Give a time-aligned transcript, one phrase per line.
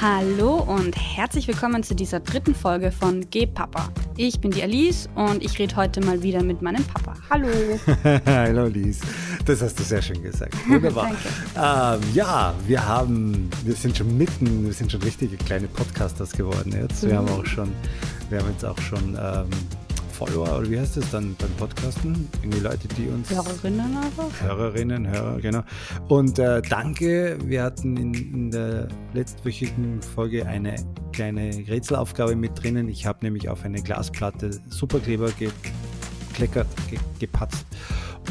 [0.00, 3.88] Hallo und herzlich willkommen zu dieser dritten Folge von Geh Papa.
[4.16, 7.14] Ich bin die Alice und ich rede heute mal wieder mit meinem Papa.
[7.28, 7.48] Hallo.
[8.26, 9.00] Hallo Alice.
[9.44, 10.54] Das hast du sehr schön gesagt.
[10.68, 11.10] Wunderbar.
[11.56, 16.72] ähm, ja, wir haben, wir sind schon mitten, wir sind schon richtige kleine Podcasters geworden
[16.80, 17.02] jetzt.
[17.02, 17.30] Wir mhm.
[17.30, 17.72] haben auch schon,
[18.30, 19.48] wir haben jetzt auch schon ähm,
[20.18, 22.28] Follower oder wie heißt das dann beim Podcasten?
[22.42, 23.30] Irgendwie Leute, die uns.
[23.30, 24.28] Hörerinnen aber?
[24.40, 25.62] Hörerinnen, Hörer, genau.
[26.08, 30.74] Und äh, danke, wir hatten in, in, der letztwöchigen Folge eine
[31.12, 32.88] kleine Rätselaufgabe mit drinnen.
[32.88, 37.66] Ich habe nämlich auf eine Glasplatte Superkleber gekleckert, ge gepatzt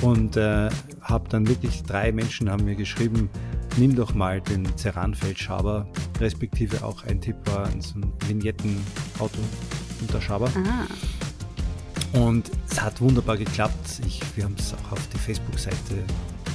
[0.02, 0.70] und äh,
[1.02, 3.30] habe dann wirklich drei Menschen haben mir geschrieben,
[3.78, 5.88] nimm doch mal den Ceranfeldschaber,
[6.20, 9.40] respektive auch ein Tipp war so ein Vignetten-Auto
[10.02, 10.50] unter Schaber.
[10.54, 10.86] Ah.
[12.14, 14.02] Und es hat wunderbar geklappt.
[14.06, 16.04] Ich, wir haben es auch auf die Facebook-Seite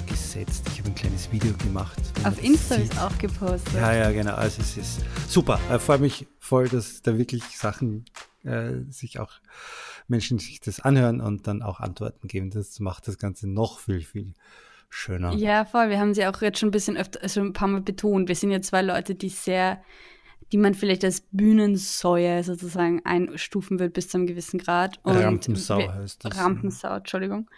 [0.07, 0.65] gesetzt.
[0.73, 1.99] Ich habe ein kleines Video gemacht.
[2.25, 3.75] Auf Insta ist auch gepostet.
[3.75, 4.35] Ja, ja, genau.
[4.35, 5.61] Also es ist super.
[5.75, 8.05] Ich freue mich voll, dass da wirklich Sachen
[8.45, 9.33] äh, sich auch
[10.09, 12.51] Menschen sich das anhören und dann auch Antworten geben.
[12.51, 14.35] Das macht das Ganze noch viel, viel
[14.89, 15.35] schöner.
[15.35, 15.91] Ja, voll.
[15.91, 18.29] Wir haben sie auch jetzt schon ein bisschen öfter, schon ein paar Mal betont.
[18.29, 19.83] Wir sind ja zwei Leute, die sehr
[20.53, 25.01] die man vielleicht als Bühnensäue sozusagen einstufen wird bis zu einem gewissen Grad.
[25.03, 26.37] Und Rampensau heißt das.
[26.37, 27.51] Rampensau, Entschuldigung.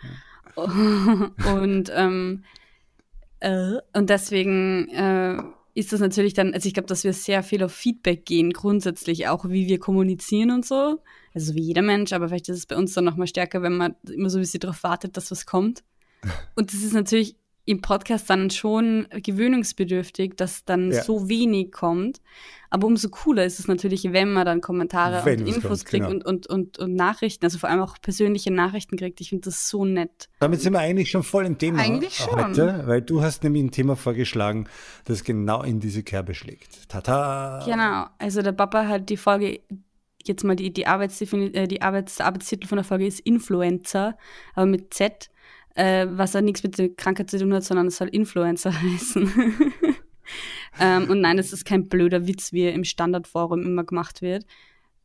[0.56, 0.62] Ja.
[1.56, 2.44] und, ähm,
[3.40, 5.42] äh, und deswegen äh,
[5.74, 9.26] ist das natürlich dann, also ich glaube, dass wir sehr viel auf Feedback gehen, grundsätzlich
[9.26, 11.02] auch, wie wir kommunizieren und so.
[11.34, 13.96] Also wie jeder Mensch, aber vielleicht ist es bei uns dann nochmal stärker, wenn man
[14.08, 15.82] immer so ein bisschen darauf wartet, dass was kommt.
[16.54, 21.02] Und das ist natürlich im Podcast dann schon gewöhnungsbedürftig, dass dann ja.
[21.02, 22.20] so wenig kommt.
[22.68, 26.06] Aber umso cooler ist es natürlich, wenn man dann Kommentare wenn und Infos kommt, kriegt
[26.06, 26.10] genau.
[26.10, 29.20] und, und, und, und Nachrichten, also vor allem auch persönliche Nachrichten kriegt.
[29.20, 30.28] Ich finde das so nett.
[30.40, 32.48] Damit sind wir eigentlich schon voll im Thema eigentlich schon.
[32.48, 34.68] heute, weil du hast nämlich ein Thema vorgeschlagen,
[35.04, 36.88] das genau in diese Kerbe schlägt.
[36.88, 37.62] Tata!
[37.64, 39.60] Genau, also der Papa hat die Folge
[40.26, 44.16] jetzt mal die, die, Arbeitsdefini äh, die Arbeits Arbeitstitel von der Folge ist Influencer,
[44.54, 45.30] aber mit Z
[45.74, 49.32] äh, was ja nichts mit der Krankheit zu tun hat, sondern es soll Influencer heißen.
[50.80, 54.44] ähm, und nein, es ist kein blöder Witz, wie er im Standardforum immer gemacht wird,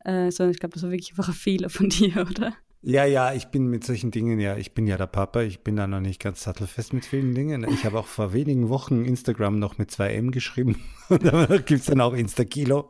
[0.04, 2.54] äh, sondern ich glaube, das war wirklich einfach ein Fehler von dir, oder?
[2.82, 5.76] Ja, ja, ich bin mit solchen Dingen, ja, ich bin ja der Papa, ich bin
[5.76, 7.66] da noch nicht ganz sattelfest mit vielen Dingen.
[7.68, 11.86] Ich habe auch vor wenigen Wochen Instagram noch mit 2M geschrieben und da gibt es
[11.86, 12.88] dann auch Insta-Kilo.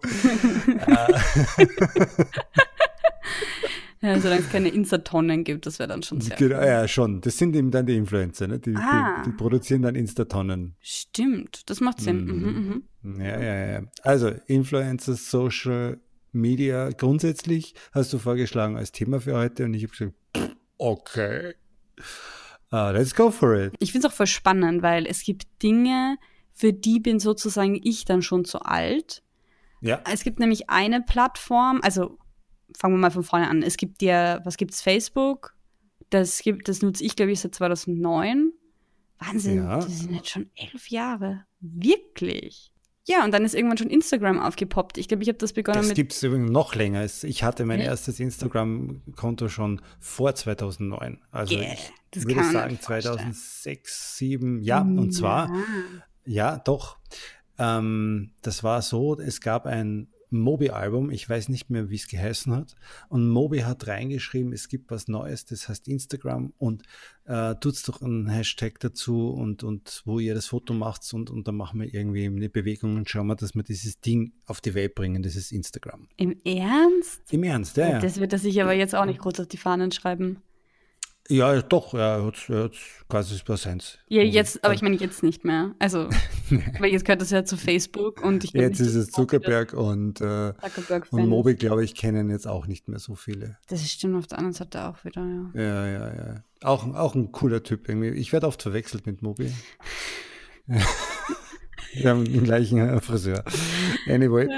[4.02, 7.20] Ja, solange es keine Insta-Tonnen gibt, das wäre dann schon sehr genau, Ja, schon.
[7.20, 8.58] Das sind eben dann die Influencer, ne?
[8.58, 9.22] die, ah.
[9.22, 10.74] die, die produzieren dann Insta-Tonnen.
[10.80, 12.24] Stimmt, das macht Sinn.
[12.24, 12.32] Mhm.
[12.32, 13.20] Mhm, mhm.
[13.20, 13.82] Ja, ja, ja.
[14.02, 16.00] Also Influencer, Social
[16.32, 20.14] Media grundsätzlich hast du vorgeschlagen als Thema für heute und ich habe gesagt,
[20.78, 21.54] okay,
[22.72, 23.74] uh, let's go for it.
[23.80, 26.16] Ich finde es auch voll spannend, weil es gibt Dinge,
[26.52, 29.22] für die bin sozusagen ich dann schon zu alt.
[29.80, 30.02] Ja.
[30.10, 32.18] Es gibt nämlich eine Plattform, also
[32.78, 33.62] fangen wir mal von vorne an.
[33.62, 34.82] Es gibt ja, was gibt's?
[34.82, 35.54] Facebook.
[36.10, 38.52] Das gibt, das nutze ich, glaube ich, seit 2009.
[39.18, 39.76] Wahnsinn, ja.
[39.76, 41.44] das sind jetzt schon elf Jahre.
[41.60, 42.72] Wirklich.
[43.06, 44.98] Ja, und dann ist irgendwann schon Instagram aufgepoppt.
[44.98, 45.92] Ich glaube, ich habe das begonnen das mit.
[45.92, 47.04] Das gibt es übrigens noch länger.
[47.22, 47.86] Ich hatte mein ja.
[47.86, 51.20] erstes Instagram-Konto schon vor 2009.
[51.30, 51.74] Also yeah,
[52.14, 54.80] ich würde sagen 2006, 2007, ja.
[54.80, 55.50] Und zwar,
[56.24, 56.98] ja, doch.
[57.58, 62.54] Ähm, das war so, es gab ein Mobi-Album, ich weiß nicht mehr, wie es geheißen
[62.54, 62.74] hat.
[63.08, 66.82] Und Mobi hat reingeschrieben, es gibt was Neues, das heißt Instagram und
[67.26, 71.46] äh, tut's doch einen Hashtag dazu und, und wo ihr das Foto macht und, und
[71.46, 74.74] dann machen wir irgendwie eine Bewegung und schauen wir, dass wir dieses Ding auf die
[74.74, 76.08] Welt bringen, das ist Instagram.
[76.16, 77.20] Im Ernst?
[77.30, 78.00] Im Ernst, ja.
[78.00, 80.42] Das wird er sich aber jetzt auch nicht groß auf die Fahnen schreiben.
[81.30, 82.72] Ja, doch, er hat, er hat
[83.08, 83.98] quasi Präsenz.
[84.08, 85.76] Ja, jetzt, aber ich meine jetzt nicht mehr.
[85.78, 86.08] Also,
[86.80, 90.52] weil jetzt gehört das ja zu Facebook und ich Jetzt ist es Zuckerberg und, äh,
[91.10, 93.56] und Mobi, glaube ich, kennen jetzt auch nicht mehr so viele.
[93.68, 95.60] Das stimmt auf der anderen Seite auch wieder, ja.
[95.62, 96.44] Ja, ja, ja.
[96.62, 98.08] Auch, auch ein cooler Typ irgendwie.
[98.08, 99.52] Ich werde oft verwechselt mit Mobi.
[101.92, 103.44] Wir haben den gleichen Friseur.
[104.08, 104.48] Anyway,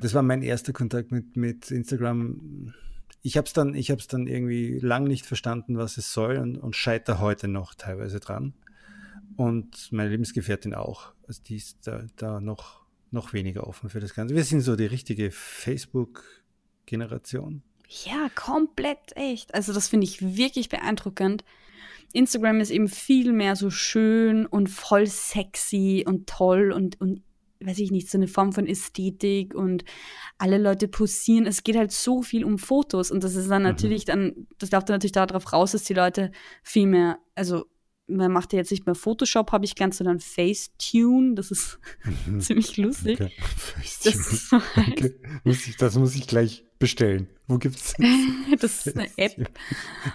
[0.00, 2.72] das war mein erster Kontakt mit, mit Instagram
[3.22, 6.74] ich habe es dann, es dann irgendwie lang nicht verstanden, was es soll und, und
[6.74, 8.54] scheiter heute noch teilweise dran.
[9.36, 11.12] Und meine Lebensgefährtin auch.
[11.28, 12.80] Also die ist da, da noch,
[13.10, 14.34] noch weniger offen für das Ganze.
[14.34, 17.62] Wir sind so die richtige Facebook-Generation.
[18.04, 19.54] Ja, komplett echt.
[19.54, 21.44] Also das finde ich wirklich beeindruckend.
[22.12, 27.22] Instagram ist eben viel mehr so schön und voll sexy und toll und, und
[27.62, 29.84] weiß ich nicht, so eine Form von Ästhetik und
[30.38, 31.46] alle Leute posieren.
[31.46, 33.68] Es geht halt so viel um Fotos und das ist dann mhm.
[33.68, 37.66] natürlich dann, das läuft dann natürlich darauf raus, dass die Leute viel mehr, also
[38.10, 41.34] man macht ja jetzt nicht mehr Photoshop, habe ich ganz so dann Facetune.
[41.34, 41.78] Das ist
[42.26, 42.40] mhm.
[42.40, 43.20] ziemlich lustig.
[43.20, 43.32] Okay.
[44.04, 44.14] Das,
[44.50, 45.14] so okay.
[45.44, 47.28] muss ich, das muss ich gleich bestellen.
[47.46, 48.06] Wo gibt's das?
[48.60, 49.50] das ist eine App.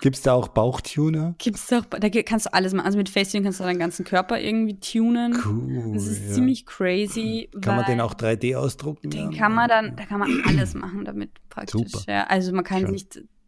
[0.01, 1.35] Gibt es da auch Bauchtuner?
[1.37, 2.85] Gibt's da auch, da kannst du alles machen.
[2.85, 5.37] Also mit Facetune kannst du deinen ganzen Körper irgendwie tunen.
[5.45, 5.93] Cool.
[5.93, 6.33] Das ist ja.
[6.33, 7.49] ziemlich crazy.
[7.61, 9.09] Kann man den auch 3D ausdrucken?
[9.09, 9.37] Den ja?
[9.37, 11.91] kann man dann, da kann man alles machen damit praktisch.
[11.91, 12.11] Super.
[12.11, 12.97] Ja, also man kann Schön.
[12.97, 13.07] sich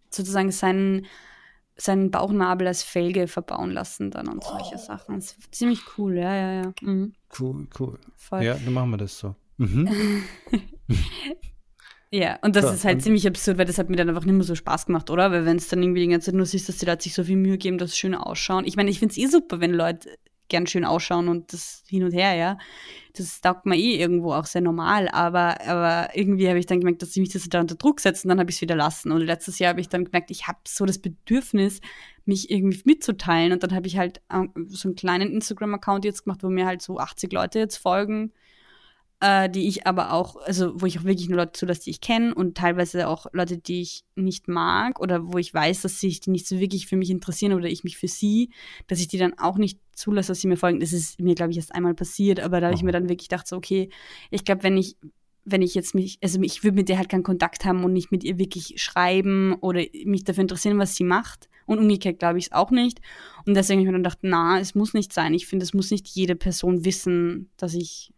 [0.10, 1.06] sozusagen seinen
[1.78, 4.80] seinen Bauchnabel als Felge verbauen lassen dann und solche oh.
[4.80, 5.16] Sachen.
[5.16, 6.74] Das ist ziemlich cool, ja, ja, ja.
[6.82, 7.14] Mhm.
[7.40, 8.00] Cool, cool.
[8.16, 8.44] Voll.
[8.44, 9.36] Ja, dann machen wir das so.
[9.58, 9.90] Mhm.
[12.12, 14.34] ja, und das so, ist halt ziemlich absurd, weil das hat mir dann einfach nicht
[14.34, 15.32] mehr so Spaß gemacht, oder?
[15.32, 17.24] Weil wenn es dann irgendwie die ganze Zeit nur siehst, dass die Leute sich so
[17.24, 18.66] viel Mühe geben, dass es schön ausschauen.
[18.66, 20.10] Ich meine, ich finde es eh super, wenn Leute
[20.50, 22.58] gern schön ausschauen und das hin und her, ja.
[23.14, 27.02] Das taugt mir eh irgendwo auch sehr normal, aber, aber irgendwie habe ich dann gemerkt,
[27.02, 29.12] dass ich mich das da unter Druck setze und dann habe ich es wieder lassen.
[29.12, 31.82] Und letztes Jahr habe ich dann gemerkt, ich habe so das Bedürfnis,
[32.26, 36.44] mich irgendwie mitzuteilen und dann habe ich halt äh, so einen kleinen Instagram-Account jetzt gemacht,
[36.44, 38.34] wo mir halt so 80 Leute jetzt folgen
[39.20, 42.02] äh, die ich aber auch, also wo ich auch wirklich nur Leute zulasse, die ich
[42.02, 46.20] kenne und teilweise auch Leute, die ich nicht mag oder wo ich weiß, dass sich
[46.20, 48.52] die nicht so wirklich für mich interessieren oder ich mich für sie,
[48.88, 50.80] dass ich die dann auch nicht zulasse, dass sie mir folgen.
[50.80, 53.30] Das ist mir, glaube ich, erst einmal passiert, aber da habe ich mir dann wirklich
[53.30, 53.90] gedacht, so, okay,
[54.32, 54.98] ich glaube, wenn ich
[55.50, 58.12] wenn ich jetzt mich, also ich würde mit der halt keinen Kontakt haben und nicht
[58.12, 61.48] mit ihr wirklich schreiben oder mich dafür interessieren, was sie macht.
[61.66, 63.00] Und umgekehrt glaube ich es auch nicht.
[63.46, 65.34] Und deswegen habe ich mir dann gedacht, na, es muss nicht sein.
[65.34, 68.14] Ich finde, es muss nicht jede Person wissen, dass ich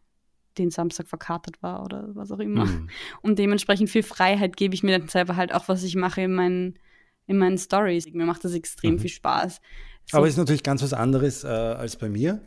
[0.58, 2.66] den Samstag verkartet war oder was auch immer.
[2.66, 2.90] Mhm.
[3.22, 6.34] Und dementsprechend viel Freiheit gebe ich mir dann selber halt auch, was ich mache in
[6.34, 6.80] meinen,
[7.28, 8.12] in meinen Stories.
[8.12, 9.00] Mir macht das extrem mhm.
[9.00, 9.62] viel Spaß.
[10.09, 10.17] So.
[10.17, 12.41] Aber es ist natürlich ganz was anderes äh, als bei mir.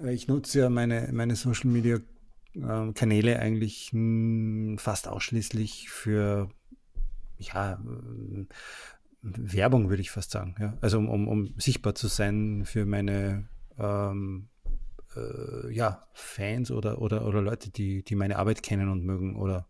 [0.00, 1.98] Äh, ich nutze ja meine, meine Social Media
[2.54, 3.98] äh, Kanäle eigentlich mh,
[4.72, 6.50] hm, fast ausschließlich für
[7.38, 8.46] ja, äh,
[9.22, 10.56] Werbung, würde ich fast sagen.
[10.60, 10.76] Ja?
[10.80, 13.48] Also um, um, um sichtbar zu sein für meine
[13.78, 14.48] ähm,
[15.16, 19.66] äh, ja, Fans oder, oder, oder Leute, die, die meine Arbeit kennen und mögen oder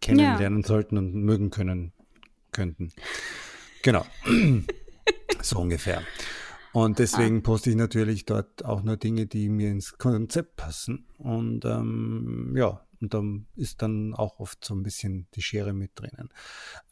[0.00, 0.66] kennenlernen ja.
[0.66, 1.92] sollten und mögen können
[2.52, 2.92] könnten.
[3.82, 4.04] Genau.
[5.42, 6.02] so ungefähr.
[6.72, 7.40] Und deswegen ah.
[7.42, 11.06] poste ich natürlich dort auch nur Dinge, die mir ins Konzept passen.
[11.18, 15.92] Und ähm, ja, und dann ist dann auch oft so ein bisschen die Schere mit
[15.94, 16.28] drinnen.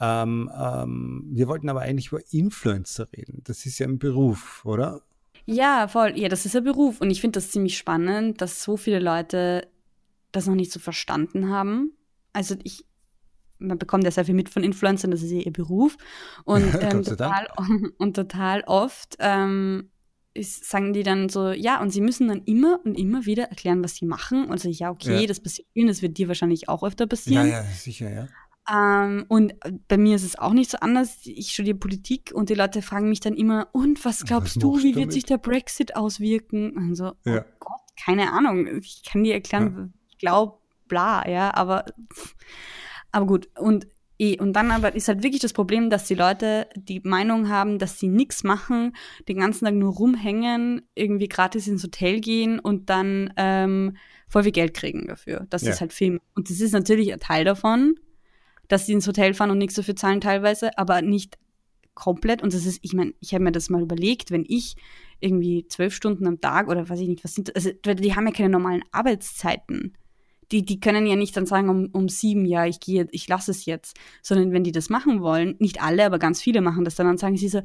[0.00, 3.42] Ähm, ähm, wir wollten aber eigentlich über Influencer reden.
[3.44, 5.02] Das ist ja ein Beruf, oder?
[5.44, 6.19] Ja, voll.
[6.19, 7.00] Ja, das ist ein Beruf.
[7.00, 9.69] Und ich finde das ziemlich spannend, dass so viele Leute
[10.32, 11.92] das noch nicht so verstanden haben.
[12.32, 12.84] Also ich,
[13.58, 15.96] man bekommt ja sehr viel mit von Influencern, das ist ja ihr Beruf.
[16.44, 17.49] Und, ähm, total,
[17.99, 19.90] und total oft ähm,
[20.34, 23.82] ist, sagen die dann so, ja, und sie müssen dann immer und immer wieder erklären,
[23.82, 24.46] was sie machen.
[24.46, 25.26] Und so, ja, okay, ja.
[25.26, 27.49] das passiert vielen, das wird dir wahrscheinlich auch öfter passieren.
[27.49, 28.28] Ja, ja, sicher, ja.
[28.70, 29.55] Ähm, und
[29.88, 31.19] bei mir ist es auch nicht so anders.
[31.25, 34.82] Ich studiere Politik und die Leute fragen mich dann immer, und was glaubst was du,
[34.82, 36.76] wie wird sich der Brexit auswirken?
[36.76, 37.40] Und so, ja.
[37.40, 38.66] oh Gott, keine Ahnung.
[38.78, 40.00] Ich kann dir erklären, ja.
[40.10, 41.87] ich glaube, bla, ja, aber,
[43.19, 43.49] aber gut.
[43.59, 43.87] Und
[44.19, 47.79] eh, und dann aber ist halt wirklich das Problem, dass die Leute die Meinung haben,
[47.79, 48.97] dass sie nichts machen,
[49.29, 53.97] den ganzen Tag nur rumhängen, irgendwie gratis ins Hotel gehen und dann ähm,
[54.29, 55.47] voll viel Geld kriegen dafür.
[55.50, 55.70] Das ja.
[55.70, 56.20] ist halt Film.
[56.35, 57.97] Und das ist natürlich ein Teil davon,
[58.69, 61.38] dass sie ins Hotel fahren und nichts dafür zahlen teilweise, aber nicht
[61.94, 62.43] komplett.
[62.43, 64.76] Und das ist, ich meine, ich habe mir das mal überlegt, wenn ich
[65.20, 68.32] irgendwie zwölf Stunden am Tag oder weiß ich nicht, was sind, also die haben ja
[68.32, 69.97] keine normalen Arbeitszeiten.
[70.52, 73.50] Die, die können ja nicht dann sagen um, um sieben, ja, ich gehe, ich lasse
[73.50, 76.94] es jetzt, sondern wenn die das machen wollen, nicht alle, aber ganz viele machen das
[76.94, 77.62] dann, dann sagen sie so,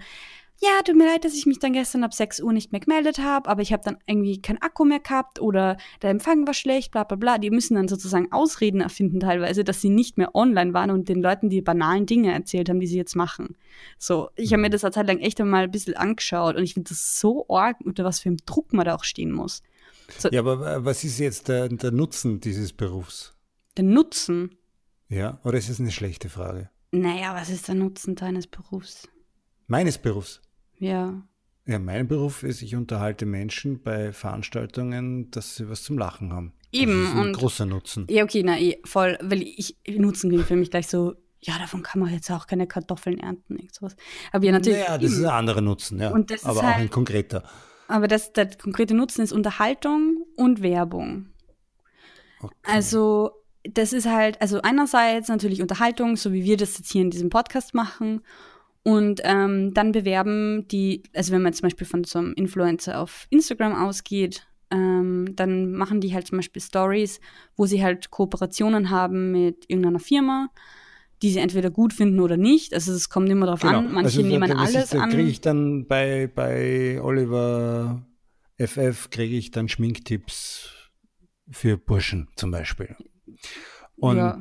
[0.61, 3.19] ja, tut mir leid, dass ich mich dann gestern ab 6 Uhr nicht mehr gemeldet
[3.19, 6.91] habe, aber ich habe dann irgendwie keinen Akku mehr gehabt oder der Empfang war schlecht,
[6.91, 7.37] bla bla bla.
[7.37, 11.21] Die müssen dann sozusagen Ausreden erfinden teilweise, dass sie nicht mehr online waren und den
[11.21, 13.57] Leuten die banalen Dinge erzählt haben, die sie jetzt machen.
[13.97, 14.73] So, ich habe mir mhm.
[14.73, 17.77] das eine Zeit lang echt einmal ein bisschen angeschaut und ich finde das so arg,
[17.83, 19.63] unter was für einem Druck man da auch stehen muss.
[20.17, 23.33] So, ja, aber was ist jetzt der, der Nutzen dieses Berufs?
[23.77, 24.55] Der Nutzen?
[25.10, 26.69] Ja, oder ist es eine schlechte Frage?
[26.91, 29.07] Naja, was ist der Nutzen deines Berufs?
[29.67, 30.41] Meines Berufs?
[30.77, 31.24] Ja.
[31.65, 36.53] Ja, mein Beruf ist, ich unterhalte Menschen bei Veranstaltungen, dass sie was zum Lachen haben.
[36.72, 37.03] Eben.
[37.03, 38.07] Das ist ein und, großer Nutzen.
[38.10, 41.83] Ja, okay, na, eh, voll, weil ich, Nutzen klingt für mich gleich so, ja, davon
[41.83, 43.95] kann man jetzt auch keine Kartoffeln ernten, sowas.
[44.31, 44.79] Aber ja, natürlich.
[44.79, 46.10] Ja, das ist ein anderer Nutzen, ja.
[46.12, 47.43] aber auch halt, ein konkreter.
[47.93, 51.27] Aber das, der konkrete Nutzen ist Unterhaltung und Werbung.
[52.39, 52.51] Okay.
[52.63, 53.29] Also,
[53.62, 57.29] das ist halt, also einerseits natürlich Unterhaltung, so wie wir das jetzt hier in diesem
[57.29, 58.21] Podcast machen.
[58.81, 63.27] Und ähm, dann bewerben die, also wenn man zum Beispiel von so einem Influencer auf
[63.29, 67.19] Instagram ausgeht, ähm, dann machen die halt zum Beispiel Stories,
[67.55, 70.50] wo sie halt Kooperationen haben mit irgendeiner Firma,
[71.22, 72.74] die sie entweder gut finden oder nicht.
[72.74, 73.79] Also es kommt immer darauf genau.
[73.79, 73.93] an.
[73.93, 75.10] Manche also, nehmen alles ist, an.
[75.10, 78.05] kriege ich dann bei, bei Oliver
[78.58, 80.70] FF kriege ich dann Schminktipps
[81.50, 82.96] für Burschen zum Beispiel.
[83.96, 84.38] Und ja.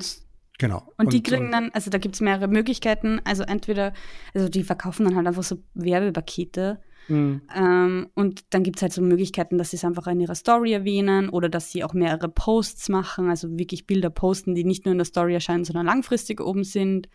[0.57, 0.79] genau.
[0.97, 3.21] Und, und die kriegen dann, also da gibt es mehrere Möglichkeiten.
[3.23, 3.93] Also entweder,
[4.33, 6.81] also die verkaufen dann halt einfach so Werbepakete.
[7.07, 7.41] Mhm.
[7.55, 10.73] Ähm, und dann gibt es halt so Möglichkeiten, dass sie es einfach in ihrer Story
[10.73, 14.93] erwähnen oder dass sie auch mehrere Posts machen, also wirklich Bilder posten, die nicht nur
[14.93, 17.09] in der Story erscheinen, sondern langfristig oben sind.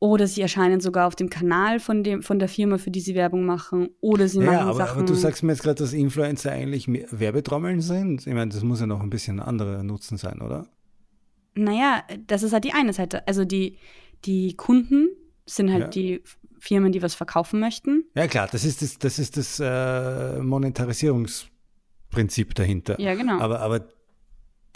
[0.00, 3.16] Oder sie erscheinen sogar auf dem Kanal von, dem, von der Firma, für die sie
[3.16, 3.88] Werbung machen.
[4.00, 4.98] Oder sie ja, machen aber, Sachen.
[4.98, 8.24] Aber du sagst mir jetzt gerade, dass Influencer eigentlich Werbetrommeln sind.
[8.24, 10.68] Ich meine, das muss ja noch ein bisschen anderer Nutzen sein, oder?
[11.56, 13.26] Naja, das ist halt die eine Seite.
[13.26, 13.76] Also die,
[14.24, 15.08] die Kunden
[15.46, 15.88] sind halt ja.
[15.88, 16.22] die
[16.58, 18.04] Firmen, die was verkaufen möchten.
[18.14, 22.98] Ja, klar, das ist das, das, ist das äh, Monetarisierungsprinzip dahinter.
[23.00, 23.38] Ja, genau.
[23.40, 23.86] Aber, aber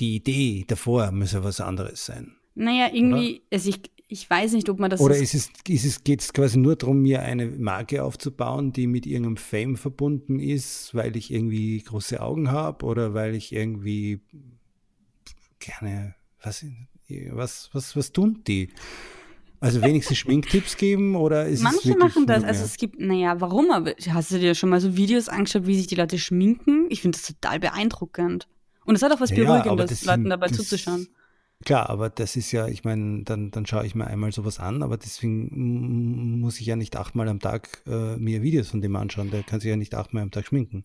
[0.00, 2.34] die Idee davor müsse was anderes sein.
[2.54, 5.00] Naja, irgendwie, also ich, ich weiß nicht, ob man das.
[5.00, 8.86] Oder ist es, ist es, geht es quasi nur darum, mir eine Marke aufzubauen, die
[8.86, 14.20] mit irgendeinem Fame verbunden ist, weil ich irgendwie große Augen habe oder weil ich irgendwie
[15.58, 16.66] gerne, was,
[17.30, 18.68] was, was, was tun die?
[19.62, 22.42] Also wenigstens Schminktipps geben oder ist Manche es machen das.
[22.42, 23.70] Also es gibt, naja, warum?
[23.70, 26.86] Aber hast du dir schon mal so Videos angeschaut, wie sich die Leute schminken?
[26.88, 28.48] Ich finde das total beeindruckend.
[28.84, 31.06] Und es hat auch was Beruhigendes, ja, Leuten dabei das, zuzuschauen.
[31.64, 34.82] Klar, aber das ist ja, ich meine, dann, dann schaue ich mir einmal sowas an,
[34.82, 39.30] aber deswegen muss ich ja nicht achtmal am Tag äh, mir Videos von dem anschauen.
[39.30, 40.84] Der kann sich ja nicht achtmal am Tag schminken.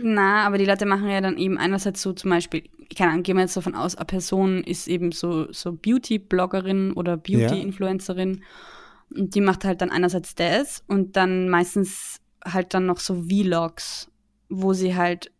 [0.00, 2.64] Na, aber die Leute machen ja dann eben einerseits so zum Beispiel,
[2.96, 7.16] keine Ahnung, gehen wir jetzt davon aus, eine Person ist eben so, so Beauty-Bloggerin oder
[7.16, 8.34] Beauty-Influencerin.
[8.34, 9.18] Ja.
[9.18, 14.10] Und die macht halt dann einerseits das und dann meistens halt dann noch so Vlogs,
[14.48, 15.30] wo sie halt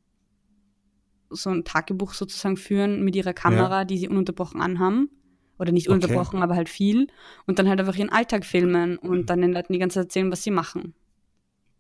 [1.31, 3.85] so ein Tagebuch sozusagen führen mit ihrer Kamera, ja.
[3.85, 5.11] die sie ununterbrochen anhaben.
[5.59, 5.97] Oder nicht okay.
[5.97, 7.07] ununterbrochen, aber halt viel.
[7.47, 10.33] Und dann halt einfach ihren Alltag filmen und dann den Leuten die ganze Zeit erzählen,
[10.33, 10.95] was sie machen.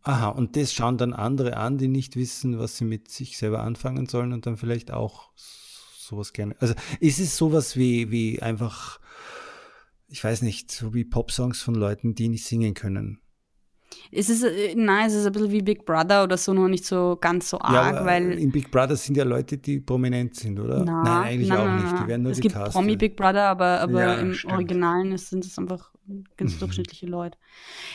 [0.02, 3.62] Aha, und das schauen dann andere an, die nicht wissen, was sie mit sich selber
[3.62, 5.30] anfangen sollen und dann vielleicht auch
[5.96, 6.56] sowas gerne.
[6.58, 8.98] Also ist es sowas wie, wie einfach,
[10.08, 13.21] ich weiß nicht, so wie Popsongs von Leuten, die nicht singen können?
[14.10, 16.84] Es ist, äh, nein, es ist ein bisschen wie Big Brother oder so, nur nicht
[16.84, 18.32] so ganz so arg, ja, weil.
[18.38, 20.84] In Big Brother sind ja Leute, die prominent sind, oder?
[20.84, 22.02] Na, nein, eigentlich nein, auch nein, nicht.
[22.02, 22.74] Die werden nur es gibt gecastet.
[22.74, 24.52] Promi Big Brother, aber, aber ja, im stimmt.
[24.54, 25.92] Originalen sind es einfach
[26.36, 26.58] ganz mhm.
[26.60, 27.38] durchschnittliche Leute.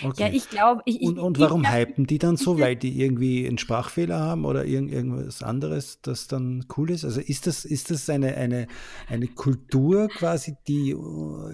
[0.03, 0.23] Okay.
[0.23, 0.81] Ja, ich glaube.
[1.01, 2.59] Und, und warum ich, hypen die dann so?
[2.59, 7.05] Weil die irgendwie einen Sprachfehler haben oder irgend, irgendwas anderes, das dann cool ist?
[7.05, 8.67] Also ist das, ist das eine, eine,
[9.07, 10.95] eine Kultur quasi, die,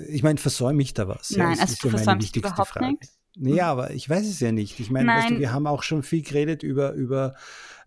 [0.10, 1.32] ich meine, versäume ich da was?
[1.32, 2.88] Nein, ja, also du versäumst überhaupt Frage.
[2.88, 3.23] nichts.
[3.36, 4.80] Naja, aber ich weiß es ja nicht.
[4.80, 7.34] Ich meine, weißt du, wir haben auch schon viel geredet über, über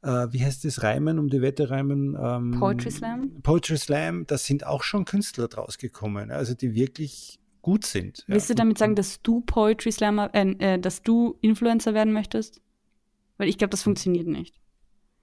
[0.03, 2.17] äh, wie heißt das, Reimen, um die Wette reimen?
[2.21, 3.43] Ähm, Poetry Slam.
[3.43, 8.25] Poetry Slam, da sind auch schon Künstler draus gekommen, also die wirklich gut sind.
[8.27, 8.55] Willst ja.
[8.55, 12.61] du damit sagen, dass du Poetry Slammer, äh, äh, dass du Influencer werden möchtest?
[13.39, 14.55] Weil ich glaube, das funktioniert nicht.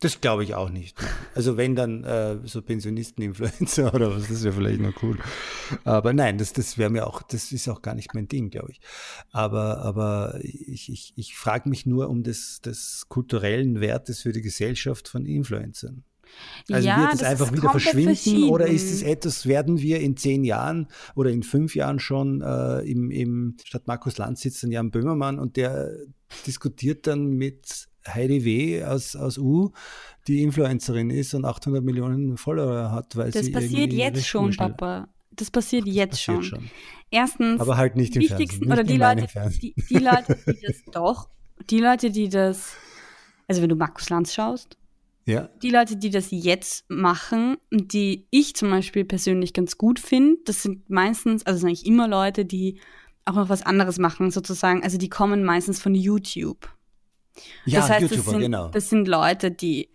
[0.04, 0.98] Das glaube ich auch nicht.
[1.34, 5.18] Also wenn dann äh, so Pensionisten-Influencer oder was, das wäre vielleicht noch cool.
[5.86, 8.72] Aber nein, das, das wäre mir auch, das ist auch gar nicht mein Ding, glaube
[8.72, 8.82] ich.
[9.32, 14.42] Aber, aber ich, ich, ich frage mich nur um des, des kulturellen Wertes für die
[14.42, 16.04] Gesellschaft von Influencern.
[16.70, 20.44] Also ja, wird es einfach wieder verschwinden oder ist es etwas, werden wir in zehn
[20.44, 24.92] Jahren oder in fünf Jahren schon äh, im, im statt Markus Land sitzt dann Jan
[24.92, 25.92] Böhmermann und der
[26.46, 28.84] diskutiert dann mit Heidi W.
[28.84, 29.72] aus, aus U,
[30.28, 34.56] die Influencerin ist und 800 Millionen Follower hat, weil das sie Das passiert jetzt schon,
[34.56, 35.08] Papa.
[35.32, 36.60] Das passiert das jetzt passiert schon.
[36.60, 36.70] schon.
[37.10, 40.84] Erstens, aber halt nicht im wichtigsten Fernsehen, oder die Leute, die, die Leute, die das
[40.92, 41.30] doch,
[41.70, 42.74] die Leute, die das,
[43.48, 44.78] also wenn du Markus Lanz schaust,
[45.26, 45.50] ja.
[45.62, 50.64] die Leute, die das jetzt machen, die ich zum Beispiel persönlich ganz gut finde, das
[50.64, 52.80] sind meistens, also sind eigentlich immer Leute, die
[53.26, 54.84] auch noch was anderes machen, sozusagen.
[54.84, 56.70] Also die kommen meistens von YouTube.
[57.66, 58.68] Ja, das heißt, YouTuber, das sind, genau.
[58.70, 59.90] Das sind Leute, die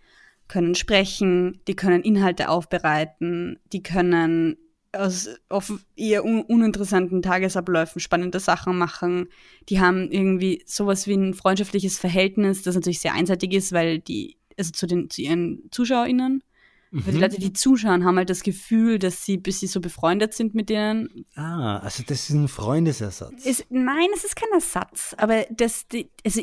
[0.47, 4.57] können sprechen, die können Inhalte aufbereiten, die können
[4.91, 9.29] aus auf eher un uninteressanten Tagesabläufen spannende Sachen machen.
[9.69, 14.37] Die haben irgendwie sowas wie ein freundschaftliches Verhältnis, das natürlich sehr einseitig ist, weil die,
[14.57, 16.43] also zu den, zu ihren ZuschauerInnen,
[16.91, 17.05] mhm.
[17.05, 20.33] weil die Leute, die zuschauen, haben halt das Gefühl, dass sie, bis sie so befreundet
[20.33, 21.25] sind mit denen.
[21.35, 23.45] Ah, also das ist ein Freundesersatz.
[23.45, 26.41] Ist, nein, es ist kein Ersatz, aber das, die, also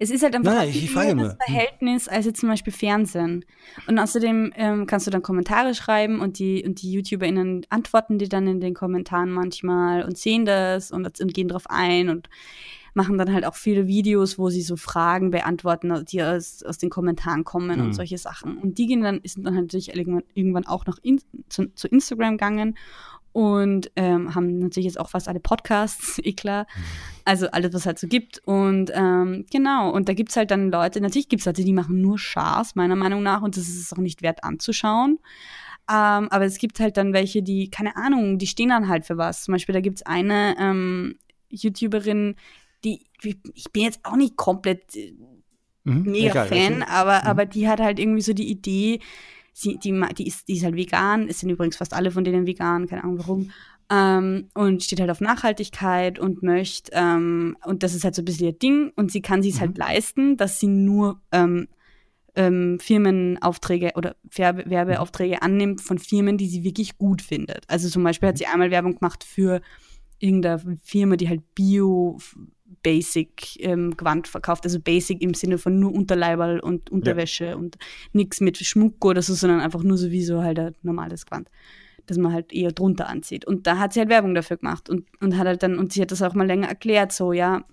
[0.00, 3.44] es ist halt einfach Nein, ein anderes Verhältnis als jetzt zum Beispiel Fernsehen.
[3.88, 8.28] Und außerdem ähm, kannst du dann Kommentare schreiben und die, und die YouTuberInnen antworten dir
[8.28, 12.28] dann in den Kommentaren manchmal und sehen das und, und gehen drauf ein und
[12.94, 16.90] machen dann halt auch viele Videos, wo sie so Fragen beantworten, die aus, aus den
[16.90, 17.86] Kommentaren kommen mhm.
[17.86, 18.58] und solche Sachen.
[18.58, 21.88] Und die gehen dann, sind dann halt natürlich irgendwann, irgendwann auch noch in, zu, zu
[21.88, 22.76] Instagram gegangen
[23.38, 26.66] und ähm, haben natürlich jetzt auch fast alle Podcasts, eh klar.
[27.24, 28.40] Also alles, was es halt so gibt.
[28.44, 31.72] Und ähm, genau, und da gibt es halt dann Leute, natürlich gibt es Leute, die
[31.72, 35.20] machen nur Schaß, meiner Meinung nach, und das ist es auch nicht wert anzuschauen.
[35.88, 39.18] Ähm, aber es gibt halt dann welche, die, keine Ahnung, die stehen dann halt für
[39.18, 39.44] was.
[39.44, 41.14] Zum Beispiel, da gibt es eine ähm,
[41.48, 42.34] YouTuberin,
[42.82, 45.14] die, ich bin jetzt auch nicht komplett äh,
[45.84, 47.26] mhm, mega egal, Fan, aber, mhm.
[47.28, 48.98] aber die hat halt irgendwie so die Idee,
[49.58, 52.46] sie, die, die, ist, die ist halt vegan, es sind übrigens fast alle von denen
[52.46, 53.50] vegan, keine Ahnung warum.
[53.90, 58.26] Ähm, und steht halt auf Nachhaltigkeit und möchte, ähm, und das ist halt so ein
[58.26, 59.82] bisschen ihr Ding, und sie kann sich halt mhm.
[59.82, 61.68] halt leisten, dass sie nur ähm,
[62.36, 67.64] ähm, Firmenaufträge oder Werbe Werbeaufträge annimmt von Firmen, die sie wirklich gut findet.
[67.68, 68.38] Also zum Beispiel hat mhm.
[68.38, 69.60] sie einmal Werbung gemacht für
[70.18, 72.18] irgendeine Firma, die halt Bio
[72.82, 77.56] Basic ähm, Gewand verkauft, also Basic im Sinne von nur Unterleiberl und Unterwäsche ja.
[77.56, 77.76] und
[78.12, 81.48] nichts mit Schmuck oder so, sondern einfach nur sowieso halt ein normales Gewand,
[82.06, 83.46] das man halt eher drunter anzieht.
[83.46, 86.02] Und da hat sie halt Werbung dafür gemacht und, und hat halt dann, und sie
[86.02, 87.64] hat das auch mal länger erklärt, so, ja,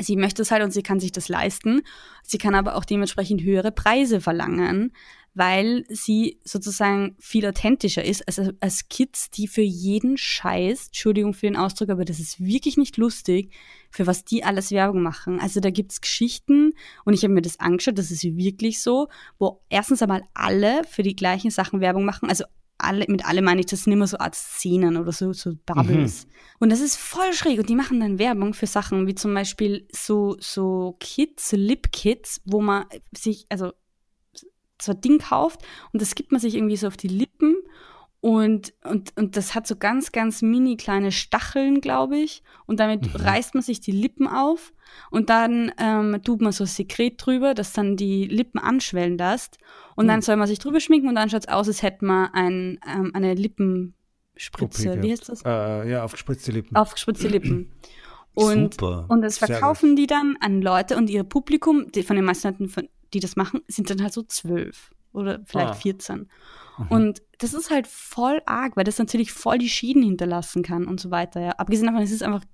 [0.00, 1.82] sie möchte es halt und sie kann sich das leisten.
[2.22, 4.92] Sie kann aber auch dementsprechend höhere Preise verlangen,
[5.34, 11.46] weil sie sozusagen viel authentischer ist als, als Kids, die für jeden Scheiß, Entschuldigung für
[11.46, 13.52] den Ausdruck, aber das ist wirklich nicht lustig,
[13.90, 15.40] für was die alles Werbung machen.
[15.40, 16.72] Also da gibt's Geschichten
[17.04, 21.02] und ich habe mir das angeschaut, das ist wirklich so, wo erstens einmal alle für
[21.02, 22.44] die gleichen Sachen Werbung machen, also
[22.78, 26.26] alle, mit alle meine ich, das sind immer so Art Szenen oder so, so Bubbles.
[26.26, 26.30] Mhm.
[26.58, 27.58] Und das ist voll schräg.
[27.58, 32.40] Und die machen dann Werbung für Sachen wie zum Beispiel so, so Kits, Lip Kits,
[32.44, 32.84] wo man
[33.16, 33.72] sich, also
[34.84, 35.60] so ein Ding kauft
[35.92, 37.56] und das gibt man sich irgendwie so auf die Lippen
[38.24, 42.42] und, und, und das hat so ganz, ganz mini kleine Stacheln, glaube ich.
[42.64, 43.20] Und damit mhm.
[43.20, 44.72] reißt man sich die Lippen auf
[45.10, 49.58] und dann ähm, tut man so Sekret drüber, das dann die Lippen anschwellen lässt.
[49.94, 50.08] Und mhm.
[50.08, 52.80] dann soll man sich drüber schminken und dann schaut es aus, als hätte man ein,
[52.90, 55.02] ähm, eine Lippenspritze.
[55.02, 55.42] Wie heißt das?
[55.44, 56.74] Äh, ja, aufgespritzte Lippen.
[56.76, 57.72] Aufgespritzte Lippen.
[58.32, 59.04] Und, Super.
[59.10, 62.88] und das verkaufen die dann an Leute und ihr Publikum, die, von den meisten Leuten,
[63.12, 65.74] die das machen, sind dann halt so zwölf oder vielleicht ah.
[65.74, 66.28] 14.
[66.78, 66.86] Mhm.
[66.88, 71.00] Und das ist halt voll arg, weil das natürlich voll die Schieden hinterlassen kann und
[71.00, 71.40] so weiter.
[71.40, 71.50] Ja.
[71.52, 72.44] Abgesehen davon, es ist einfach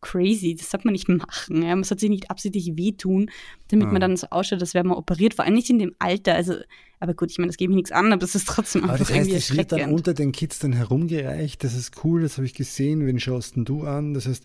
[0.00, 0.54] crazy.
[0.54, 1.62] Das sollte man nicht machen.
[1.62, 1.74] Ja.
[1.74, 3.30] Man sollte sich nicht absichtlich wehtun,
[3.68, 3.92] damit ja.
[3.92, 5.34] man dann so ausschaut, als wäre man operiert.
[5.34, 6.34] Vor allem nicht in dem Alter.
[6.34, 6.54] Also,
[7.00, 9.08] aber gut, ich meine, das geht mir nichts an, aber das ist trotzdem aber einfach
[9.08, 11.62] das heißt, es wird dann unter den Kids dann herumgereicht.
[11.64, 13.06] Das ist cool, das habe ich gesehen.
[13.06, 14.14] Wen schaust denn du an?
[14.14, 14.44] Das heißt.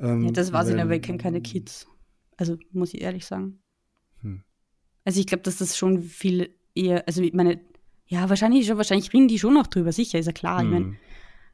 [0.00, 1.86] Ähm, ja, das war sie, aber ich kenne keine Kids.
[2.36, 3.61] Also, muss ich ehrlich sagen.
[5.02, 5.08] Hm.
[5.08, 7.60] Also, ich glaube, dass das schon viel eher, also meine
[8.06, 10.60] ja, wahrscheinlich schon, wahrscheinlich reden die schon noch drüber, sicher, ist ja klar.
[10.60, 10.66] Hm.
[10.66, 10.98] Ich mein,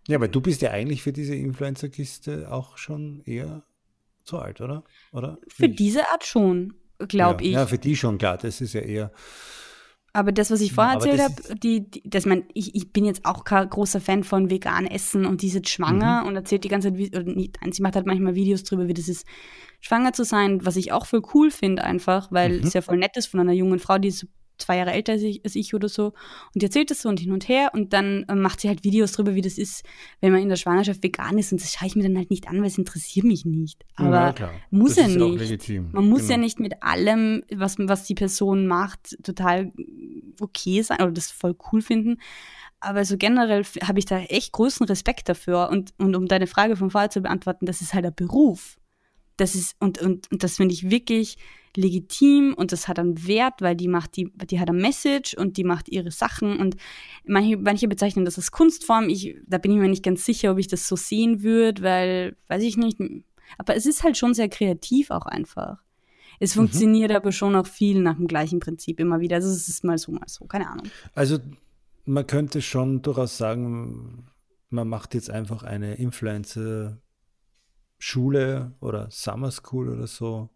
[0.08, 3.62] ja, aber du bist ja eigentlich für diese Influencer-Kiste auch schon eher
[4.24, 4.82] zu alt, oder?
[5.12, 5.38] oder?
[5.48, 5.78] Für Nicht?
[5.78, 7.54] diese Art schon, glaube ja, ich.
[7.54, 9.12] Ja, für die schon, klar, das ist ja eher.
[10.12, 13.24] Aber das, was ich vorher erzählt habe, die, die, dass man, ich, ich bin jetzt
[13.24, 16.28] auch kein großer Fan von vegan Essen und die ist jetzt schwanger mhm.
[16.28, 19.08] und erzählt die ganze Zeit, oder nicht, sie macht halt manchmal Videos drüber, wie das
[19.08, 19.26] ist,
[19.80, 22.66] schwanger zu sein, was ich auch voll cool finde einfach, weil mhm.
[22.66, 24.26] es ja voll nett ist von einer jungen Frau, die ist
[24.58, 26.06] zwei Jahre älter als ich, als ich oder so.
[26.54, 28.84] Und die erzählt das so und hin und her und dann äh, macht sie halt
[28.84, 29.84] Videos darüber, wie das ist,
[30.20, 31.52] wenn man in der Schwangerschaft vegan ist.
[31.52, 33.84] Und das schaue ich mir dann halt nicht an, weil es interessiert mich nicht.
[33.94, 35.68] Aber ja, muss das ja nicht.
[35.92, 36.32] Man muss genau.
[36.32, 39.72] ja nicht mit allem, was, was die Person macht, total
[40.40, 42.18] okay sein oder das voll cool finden.
[42.80, 45.68] Aber so generell habe ich da echt großen Respekt dafür.
[45.70, 48.78] Und, und um deine Frage von vorher zu beantworten, das ist halt ein Beruf.
[49.36, 51.38] Das ist, und, und, und das finde ich wirklich
[51.76, 55.56] legitim und das hat einen Wert, weil die macht die, die hat eine Message und
[55.56, 56.76] die macht ihre Sachen und
[57.24, 59.08] manche, manche bezeichnen das als Kunstform.
[59.08, 62.36] Ich, da bin ich mir nicht ganz sicher, ob ich das so sehen würde, weil,
[62.48, 62.98] weiß ich nicht.
[63.56, 65.78] Aber es ist halt schon sehr kreativ auch einfach.
[66.40, 66.60] Es mhm.
[66.60, 67.16] funktioniert mhm.
[67.16, 69.36] aber schon auch viel nach dem gleichen Prinzip immer wieder.
[69.36, 70.86] Also es ist mal so, mal so, keine Ahnung.
[71.14, 71.38] Also
[72.04, 74.26] man könnte schon durchaus sagen,
[74.70, 80.50] man macht jetzt einfach eine Influencer-Schule oder Summer School oder so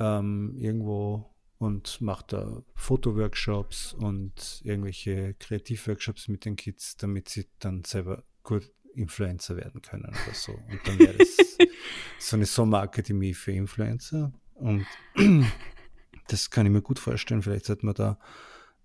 [0.00, 7.84] ähm, irgendwo und macht da Fotoworkshops und irgendwelche Kreativworkshops mit den Kids, damit sie dann
[7.84, 10.52] selber gut Influencer werden können oder so.
[10.52, 11.36] Und dann wäre das
[12.18, 14.32] so eine Sommerakademie für Influencer.
[14.54, 14.86] Und
[16.28, 17.42] das kann ich mir gut vorstellen.
[17.42, 18.18] Vielleicht sollte man da,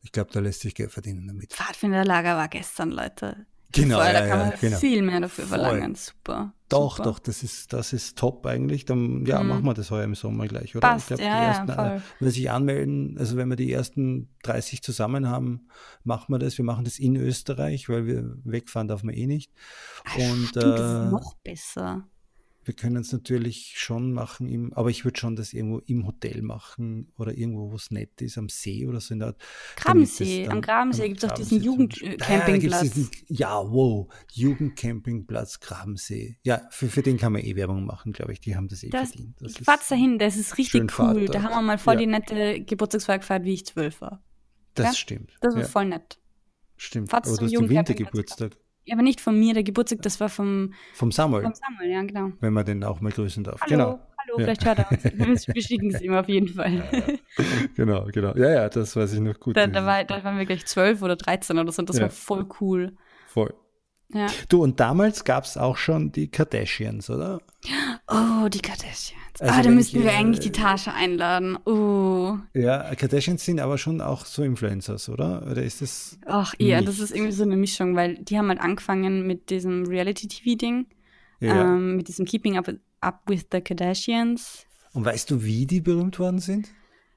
[0.02, 1.54] ich glaube, da lässt sich Geld verdienen damit.
[1.54, 3.46] Pfadfinderlager war gestern, Leute.
[3.76, 4.78] Genau, Voll, ja, da kann man genau.
[4.78, 5.96] viel mehr dafür verlangen.
[5.96, 6.54] Super.
[6.70, 7.10] Doch, super.
[7.10, 8.86] doch, das ist, das ist top eigentlich.
[8.86, 9.50] Dann ja, mhm.
[9.50, 10.88] machen wir das heuer im Sommer gleich, oder?
[10.88, 12.02] Passt, ich glaub, ja, ersten, ja, voll.
[12.20, 15.68] Wenn sich anmelden, also wenn wir die ersten 30 zusammen haben,
[16.04, 16.58] machen wir das.
[16.58, 19.52] Wir machen das in Österreich, weil wir wegfahren darf man eh nicht.
[20.06, 22.08] Ach, Und, stimmt, äh, das ist noch besser.
[22.66, 26.42] Wir können es natürlich schon machen, im, aber ich würde schon das irgendwo im Hotel
[26.42, 29.42] machen oder irgendwo, wo es nett ist, am See oder so in der Art.
[29.76, 32.96] Grabensee, am Grabensee gibt es auch diesen Jugendcampingplatz.
[33.28, 36.38] Ja, ja, wow, Jugendcampingplatz Grabensee.
[36.44, 38.42] Ja, für, für den kann man eh Werbung machen, glaube ich.
[38.42, 39.36] Die haben das eh das, verdient.
[39.40, 41.26] Das fahrt's dahin, das ist richtig cool.
[41.28, 42.00] Da haben wir mal voll ja.
[42.00, 44.24] die nette Geburtstagsfeier gefeiert, wie ich zwölf war.
[44.74, 44.94] Das ja?
[44.94, 45.38] stimmt.
[45.42, 45.68] Das war ja.
[45.68, 46.20] voll nett.
[46.78, 48.58] Stimmt, Fahrt's aber du hast den Wintergeburtstag.
[48.86, 51.42] Ja, aber nicht von mir, der Geburtstag, das war vom, vom Samuel.
[51.42, 52.32] Vom Samuel, ja, genau.
[52.40, 53.60] Wenn man den auch mal grüßen darf.
[53.62, 54.00] Hallo, genau.
[54.20, 54.46] hallo, ja.
[54.46, 55.04] vielleicht hört er uns.
[55.48, 57.20] Wir bestätigen es ihm auf jeden Fall.
[57.76, 58.36] genau, genau.
[58.36, 59.58] Ja, ja, das weiß ich noch gut.
[59.58, 62.04] Da, da, war, da waren wir gleich zwölf oder dreizehn oder so und das ja.
[62.04, 62.96] war voll cool.
[63.26, 63.56] Voll.
[64.14, 64.28] Ja.
[64.50, 67.42] Du, und damals gab es auch schon die Kardashians, oder?
[68.08, 69.40] Oh, die Kardashians.
[69.40, 71.58] Also ah, da müssten wir eigentlich die Tasche einladen.
[71.66, 72.38] Oh.
[72.54, 75.46] Ja, Kardashians sind aber schon auch so Influencers, oder?
[75.50, 76.20] Oder ist das.
[76.26, 79.86] Ach, ja, das ist irgendwie so eine Mischung, weil die haben halt angefangen mit diesem
[79.88, 80.86] Reality-TV-Ding,
[81.40, 81.62] ja.
[81.62, 82.70] ähm, mit diesem Keeping up,
[83.02, 84.68] up with the Kardashians.
[84.94, 86.70] Und weißt du, wie die berühmt worden sind?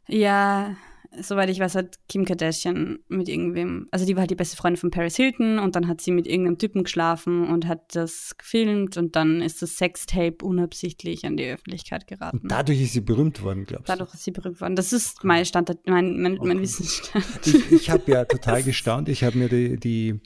[0.09, 0.74] Ja,
[1.20, 4.78] soweit ich weiß, hat Kim Kardashian mit irgendwem, also die war halt die beste Freundin
[4.78, 8.96] von Paris Hilton und dann hat sie mit irgendeinem Typen geschlafen und hat das gefilmt
[8.96, 12.38] und dann ist das Sextape unabsichtlich an die Öffentlichkeit geraten.
[12.38, 13.92] Und dadurch ist sie berühmt worden, glaubst du?
[13.92, 14.76] Dadurch ist sie berühmt worden.
[14.76, 17.24] Das ist mein Stand, mein, mein, mein Wissensstand.
[17.46, 19.08] Ich, ich habe ja total gestaunt.
[19.08, 20.20] Ich habe mir die, die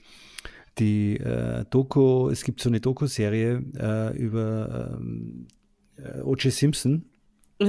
[0.79, 5.47] die äh, Doku, es gibt so eine Doku-Serie äh, über ähm,
[5.97, 6.51] äh, O.J.
[6.51, 7.05] Simpson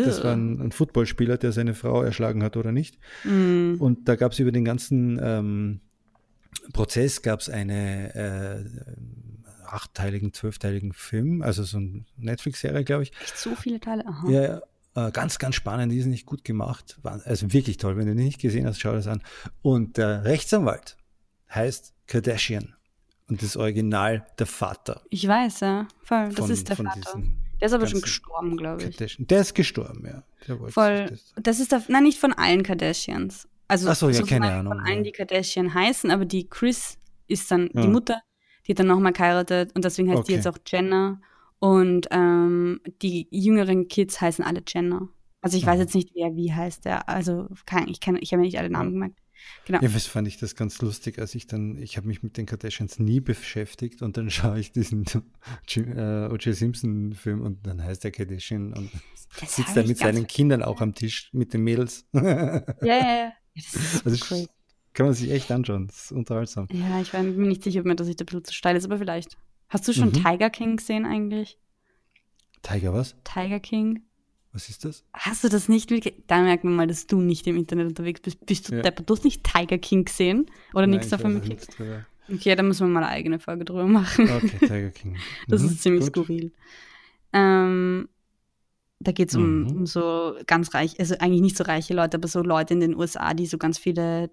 [0.03, 2.99] das war ein, ein, Footballspieler, der seine Frau erschlagen hat oder nicht.
[3.25, 3.75] Mm.
[3.79, 5.81] Und da gab es über den ganzen ähm,
[6.73, 8.65] Prozess gab es eine äh,
[9.67, 13.13] achtteiligen, zwölfteiligen Film, also so eine Netflix-Serie, glaube ich.
[13.23, 14.07] Echt so viele Teile?
[14.07, 14.29] Aha.
[14.31, 14.63] Ja,
[14.95, 16.99] äh, ganz, ganz spannend, die ist nicht gut gemacht.
[17.03, 19.23] Also wirklich toll, wenn du die nicht gesehen hast, schau das an.
[19.63, 20.97] Und der Rechtsanwalt
[21.51, 22.75] heißt Kardashian.
[23.27, 25.01] Und das Original der Vater.
[25.09, 25.89] Ich weiß, ja.
[26.03, 27.23] Voll, das von, ist der Vater.
[27.61, 28.97] Der ist aber schon gestorben, glaube ich.
[28.97, 29.27] Kardashian.
[29.27, 30.23] Der ist gestorben, ja.
[30.69, 31.07] Voll.
[31.07, 33.49] Das, das ist der, nein, nicht von allen Kardashians.
[33.69, 34.75] Also Ach so, ja, keine Ahnung.
[34.75, 37.83] Von allen, die Kardashian heißen, aber die Chris ist dann ja.
[37.83, 38.21] die Mutter,
[38.67, 40.27] die hat dann nochmal geheiratet und deswegen heißt okay.
[40.29, 41.21] die jetzt auch Jenna.
[41.59, 45.09] Und ähm, die jüngeren Kids heißen alle Jenna.
[45.41, 47.09] Also ich weiß jetzt nicht, wer wie heißt der.
[47.09, 47.65] Also ich,
[48.01, 49.19] kann, ich habe mir nicht alle Namen gemerkt.
[49.67, 49.81] Genau.
[49.81, 52.47] Ja, was fand ich das ganz lustig, als ich dann, ich habe mich mit den
[52.47, 55.05] Kardashians nie beschäftigt und dann schaue ich diesen
[55.77, 56.55] äh, O.J.
[56.55, 58.91] Simpson-Film und dann heißt der Kardashian und
[59.41, 62.07] das sitzt er mit seinen Kindern auch am Tisch mit den Mädels.
[62.15, 63.33] Ja, ja, ja.
[64.05, 64.47] also
[64.93, 66.69] kann man sich echt anschauen, das ist unterhaltsam.
[66.71, 68.85] Ja, ich bin mir nicht sicher, ob mir das nicht ein bisschen zu steil ist,
[68.85, 69.37] aber vielleicht.
[69.69, 70.25] Hast du schon mhm.
[70.25, 71.59] Tiger King gesehen eigentlich?
[72.63, 73.17] Tiger was?
[73.25, 74.03] Tiger King.
[74.55, 75.05] Was ist das?
[75.13, 76.15] Hast du das nicht wirklich?
[76.29, 78.47] Da merkt man mal, dass du nicht im Internet unterwegs bist.
[78.47, 78.83] Bist du ja.
[78.83, 79.11] deppert?
[79.11, 80.47] Du hast nicht Tiger King gesehen?
[80.73, 81.77] Oder nichts davon mitgekriegt?
[82.33, 84.31] Okay, da müssen wir mal eine eigene Folge drüber machen.
[84.31, 85.17] Okay, Tiger King.
[85.49, 86.27] das mhm, ist ziemlich gut.
[86.27, 86.53] skurril.
[87.33, 88.09] Ähm,
[89.01, 89.67] da geht es um, mhm.
[89.71, 92.95] um, so ganz reich, also eigentlich nicht so reiche Leute, aber so Leute in den
[92.95, 94.31] USA, die so ganz viele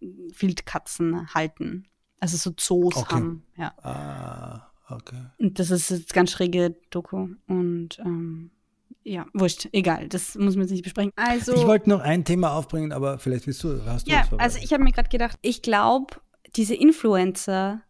[0.00, 1.88] Wildkatzen halten.
[2.20, 3.14] Also so Zoos okay.
[3.14, 3.44] haben.
[3.56, 3.72] Ja.
[3.82, 5.22] Ah, okay.
[5.38, 7.28] Und das ist jetzt ganz schräge Doku.
[7.46, 8.50] Und ähm,
[9.06, 11.12] ja, wurscht, egal, das muss man jetzt nicht besprechen.
[11.14, 14.58] Also, ich wollte noch ein Thema aufbringen, aber vielleicht willst du, hast du Ja, also
[14.60, 16.16] ich habe mir gerade gedacht, ich glaube,
[16.56, 17.82] diese Influencer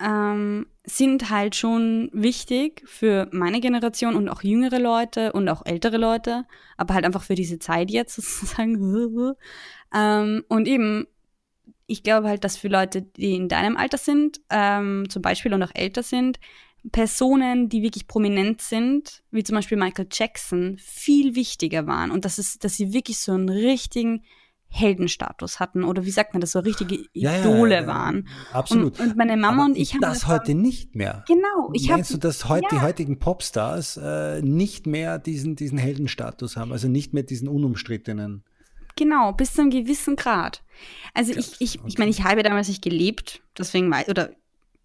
[0.00, 5.96] ähm, sind halt schon wichtig für meine Generation und auch jüngere Leute und auch ältere
[5.96, 6.44] Leute,
[6.76, 9.34] aber halt einfach für diese Zeit jetzt sozusagen.
[9.94, 11.06] ähm, und eben,
[11.86, 15.62] ich glaube halt, dass für Leute, die in deinem Alter sind, ähm, zum Beispiel und
[15.62, 16.40] auch älter sind,
[16.92, 22.38] Personen, die wirklich prominent sind, wie zum Beispiel Michael Jackson, viel wichtiger waren und dass,
[22.38, 24.22] es, dass sie wirklich so einen richtigen
[24.70, 28.28] Heldenstatus hatten oder wie sagt man das, so richtige Idole ja, ja, ja, waren.
[28.52, 29.00] Absolut.
[29.00, 31.24] Und, und meine Mama Aber und ich haben das, das heute nicht mehr.
[31.26, 31.70] Genau.
[31.72, 36.56] Ich Meinst hab, du, dass heute die heutigen Popstars äh, nicht mehr diesen, diesen Heldenstatus
[36.56, 38.44] haben, also nicht mehr diesen unumstrittenen?
[38.96, 40.62] Genau, bis zu einem gewissen Grad.
[41.14, 41.88] Also ich, ich, okay.
[41.88, 44.32] ich meine, ich habe damals nicht gelebt, deswegen oder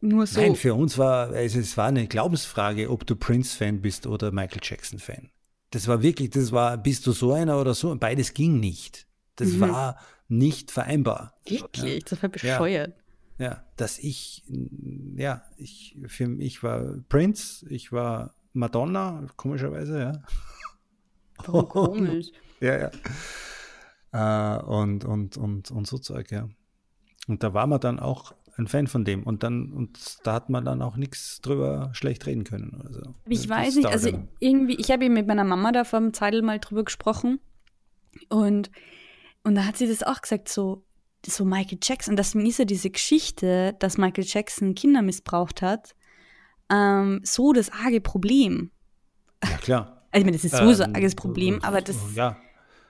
[0.04, 0.42] nur so.
[0.42, 4.62] Nein, für uns war also es war eine Glaubensfrage, ob du Prince-Fan bist oder Michael
[4.62, 5.30] Jackson-Fan.
[5.72, 7.96] Das war wirklich, das war, bist du so einer oder so?
[7.96, 9.08] Beides ging nicht.
[9.36, 9.62] Das mhm.
[9.62, 11.34] war nicht vereinbar.
[11.48, 11.96] Wirklich?
[11.96, 12.00] Ja.
[12.08, 12.94] Das war bescheuert.
[13.39, 13.46] Ja.
[13.46, 14.44] ja, dass ich,
[15.16, 20.24] ja, ich, für mich war Prince, ich war Madonna, komischerweise, ja.
[21.46, 22.28] Warum komisch?
[22.60, 22.92] ja,
[24.12, 24.58] ja.
[24.60, 26.48] Äh, und, und, und, und so Zeug, ja.
[27.28, 29.24] Und da war man dann auch ein Fan von dem.
[29.24, 32.82] Und dann, und da hat man dann auch nichts drüber schlecht reden können.
[32.86, 36.13] Also, ich weiß nicht, also irgendwie, ich habe eben mit meiner Mama da vor dem
[36.13, 37.39] Zeitl mal drüber gesprochen.
[38.30, 38.70] Und,
[39.44, 40.86] und da hat sie das auch gesagt, so,
[41.26, 45.96] so Michael Jackson, deswegen ist ja diese Geschichte, dass Michael Jackson Kinder missbraucht hat,
[46.72, 48.72] ähm, so das arge Problem.
[49.44, 50.08] Ja, klar.
[50.12, 51.98] Also ich meine, das ist sowieso ähm, ein arges Problem, aber das.
[52.16, 52.38] Ja.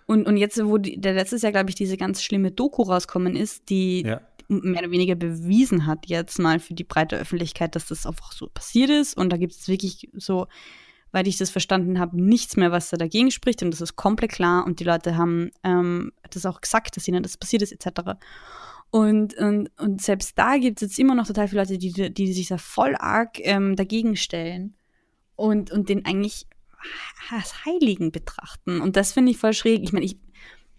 [0.06, 3.38] Und, und jetzt, wo die, der letztes Jahr, glaube ich, diese ganz schlimme Doku rauskommen
[3.38, 4.20] ist, die Ja.
[4.62, 8.48] Mehr oder weniger bewiesen hat, jetzt mal für die breite Öffentlichkeit, dass das einfach so
[8.48, 9.18] passiert ist.
[9.18, 10.48] Und da gibt es wirklich so,
[11.12, 13.62] weil ich das verstanden habe, nichts mehr, was da dagegen spricht.
[13.64, 14.66] Und das ist komplett klar.
[14.66, 18.18] Und die Leute haben ähm, das auch gesagt, dass ihnen das passiert ist, etc.
[18.90, 22.34] Und, und, und selbst da gibt es jetzt immer noch total viele Leute, die, die
[22.34, 24.76] sich da voll arg ähm, dagegen stellen
[25.36, 26.48] und, und den eigentlich
[27.32, 28.82] als Heiligen betrachten.
[28.82, 29.84] Und das finde ich voll schräg.
[29.84, 30.18] Ich meine, ich,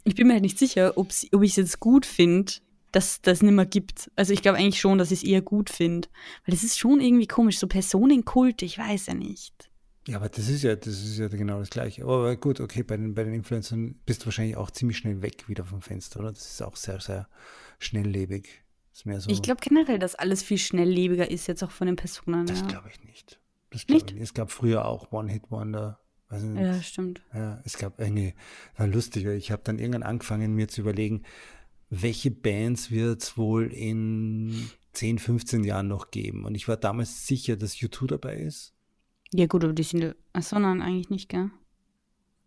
[0.05, 2.53] ich bin mir halt nicht sicher, ob ich es jetzt gut finde,
[2.95, 4.11] dass das nimmer gibt.
[4.17, 6.09] Also ich glaube eigentlich schon, dass ich es eher gut finde.
[6.47, 9.71] Weil das ist schon irgendwie komisch, so Personenkult, ich weiß ja nicht.
[10.07, 12.05] Ja, aber das ist ja, das ist ja genau das Gleiche.
[12.05, 15.49] Aber gut, okay, bei den, bei den Influencern bist du wahrscheinlich auch ziemlich schnell weg
[15.49, 16.31] wieder vom Fenster, oder?
[16.31, 17.29] Das ist auch sehr, sehr
[17.79, 18.63] schnelllebig.
[18.93, 21.97] Ist mehr so, Ich glaube generell, dass alles viel schnelllebiger ist, jetzt auch von den
[21.97, 22.47] Personen.
[22.47, 22.67] das ja.
[22.67, 23.41] glaube ich nicht.
[23.71, 24.11] Das glaube Nicht?
[24.11, 24.23] ich nicht.
[24.25, 25.99] Es gab früher auch One-Hit-Wonder.
[26.31, 26.63] Nicht.
[26.63, 27.23] ja, stimmt.
[27.33, 28.35] Ja, es gab eine,
[28.77, 31.23] war lustig, weil ich habe dann irgendwann angefangen, mir zu überlegen,
[32.03, 36.45] welche Bands wird es wohl in 10, 15 Jahren noch geben.
[36.45, 38.73] Und ich war damals sicher, dass U2 dabei ist.
[39.33, 41.51] Ja gut, aber die sind, ja- ach so, nein, eigentlich nicht, gell?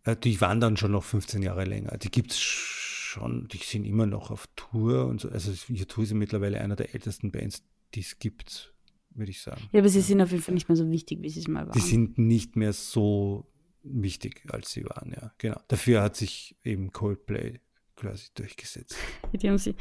[0.04, 1.98] Äh, Die waren dann schon noch 15 Jahre länger.
[1.98, 5.28] Die gibt es schon, die sind immer noch auf Tour und so.
[5.28, 7.62] Also U2 ist ja mittlerweile einer der ältesten Bands,
[7.94, 8.74] die es gibt,
[9.10, 9.62] würde ich sagen.
[9.72, 11.66] Ja, aber sie sind auf jeden Fall nicht mehr so wichtig, wie sie es mal
[11.66, 11.72] waren.
[11.72, 13.46] Die sind nicht mehr so
[13.82, 15.32] wichtig, als sie waren, ja.
[15.38, 15.60] Genau.
[15.68, 17.60] Dafür hat sich eben Coldplay
[17.98, 18.96] quasi durchgesetzt.
[19.32, 19.74] Die haben sie,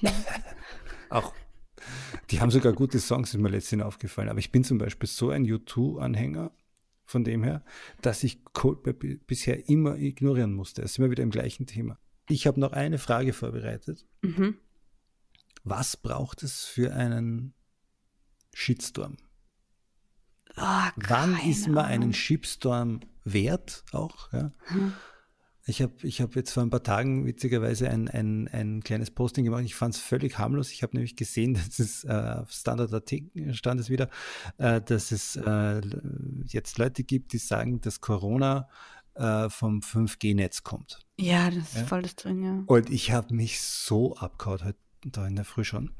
[0.00, 0.08] die,
[1.10, 1.34] Auch.
[2.30, 4.28] Die haben sogar gute Songs, ist mir letztens aufgefallen.
[4.28, 6.50] Aber ich bin zum Beispiel so ein U2-Anhänger
[7.04, 7.64] von dem her,
[8.02, 10.82] dass ich Coldplay bi- bisher immer ignorieren musste.
[10.82, 11.98] Es ist immer wieder im gleichen Thema.
[12.28, 14.04] Ich habe noch eine Frage vorbereitet.
[14.22, 14.58] mhm.
[15.68, 17.52] Was braucht es für einen
[18.54, 19.16] Shitstorm?
[20.56, 22.12] Oh, Wann ist man einen.
[22.12, 24.32] Shitstorm wert auch?
[24.32, 24.52] Ja?
[24.66, 24.92] Hm.
[25.68, 29.44] Ich habe ich hab jetzt vor ein paar Tagen witzigerweise ein, ein, ein kleines Posting
[29.44, 29.64] gemacht.
[29.64, 30.70] Ich fand es völlig harmlos.
[30.70, 33.12] Ich habe nämlich gesehen, dass es äh, auf Standard.at
[33.52, 34.08] stand es wieder,
[34.58, 35.80] äh, dass es äh,
[36.46, 38.68] jetzt Leute gibt, die sagen, dass Corona
[39.14, 41.00] äh, vom 5G-Netz kommt.
[41.18, 41.86] Ja, das ist Ja.
[41.86, 42.62] voll das drin, ja.
[42.66, 45.90] Und ich habe mich so abgehauen heute da in der Früh schon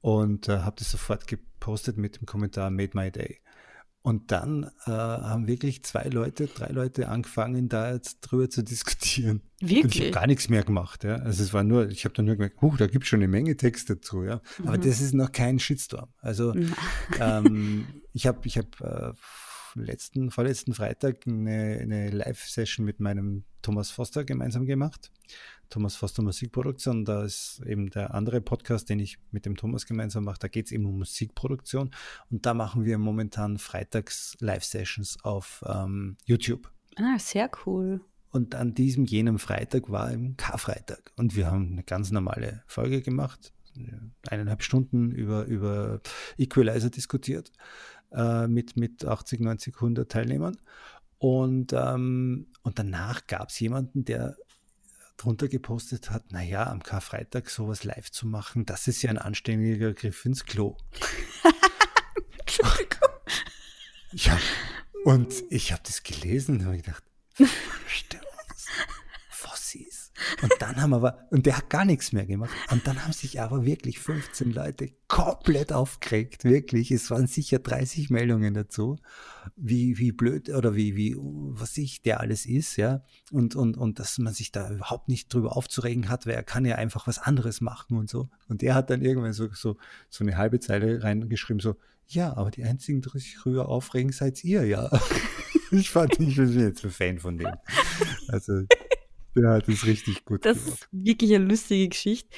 [0.00, 3.40] und äh, habe das sofort gepostet mit dem Kommentar Made My Day.
[4.06, 9.40] Und dann äh, haben wirklich zwei Leute, drei Leute angefangen, da jetzt drüber zu diskutieren.
[9.62, 10.12] Und ich habe Wirklich?
[10.12, 11.04] gar nichts mehr gemacht.
[11.04, 11.16] Ja.
[11.16, 13.28] Also es war nur, ich habe dann nur gemerkt, huh, da gibt es schon eine
[13.28, 14.22] Menge Text dazu.
[14.22, 14.42] Ja.
[14.66, 14.82] Aber Mhm.
[14.82, 16.10] das ist noch kein Shitstorm.
[16.20, 16.54] Also
[17.18, 19.12] ähm, ich habe ich hab, äh,
[19.74, 25.10] letzten, vorletzten Freitag eine, eine Live-Session mit meinem Thomas Foster gemeinsam gemacht.
[25.70, 30.24] Thomas Foster Musikproduktion, da ist eben der andere Podcast, den ich mit dem Thomas gemeinsam
[30.24, 31.90] mache, da geht es eben um Musikproduktion
[32.30, 36.70] und da machen wir momentan freitags Live-Sessions auf ähm, YouTube.
[36.96, 38.00] Ah, sehr cool.
[38.30, 41.12] Und an diesem jenem Freitag war eben Karfreitag.
[41.16, 43.52] Und wir haben eine ganz normale Folge gemacht,
[44.28, 46.00] eineinhalb Stunden über, über
[46.38, 47.52] Equalizer diskutiert,
[48.14, 50.56] äh, mit, mit 80, 90, 100 Teilnehmern.
[51.18, 54.36] Und, ähm, und danach gab es jemanden, der
[55.16, 59.92] drunter gepostet hat, naja, am Karfreitag sowas live zu machen, das ist ja ein anständiger
[59.94, 60.76] Griff ins Klo.
[64.12, 64.38] Ja,
[65.04, 67.02] und ich habe das gelesen und habe gedacht,
[67.86, 68.24] stimmt.
[70.42, 72.52] Und dann haben aber, und der hat gar nichts mehr gemacht.
[72.70, 76.90] Und dann haben sich aber wirklich 15 Leute komplett aufgeregt, wirklich.
[76.90, 78.98] Es waren sicher 30 Meldungen dazu,
[79.56, 83.02] wie, wie blöd oder wie, wie, was ich, der alles ist, ja.
[83.32, 86.64] Und, und, und dass man sich da überhaupt nicht drüber aufzuregen hat, weil er kann
[86.64, 88.28] ja einfach was anderes machen und so.
[88.48, 89.76] Und der hat dann irgendwann so, so,
[90.08, 94.44] so eine halbe Zeile reingeschrieben, so, ja, aber die einzigen, die sich drüber aufregen, seid
[94.44, 94.90] ihr, ja.
[95.70, 97.52] ich fand, ich bin jetzt ein Fan von dem.
[98.28, 98.64] Also,
[99.34, 102.28] der hat es richtig gut Das ist wirklich eine lustige Geschichte.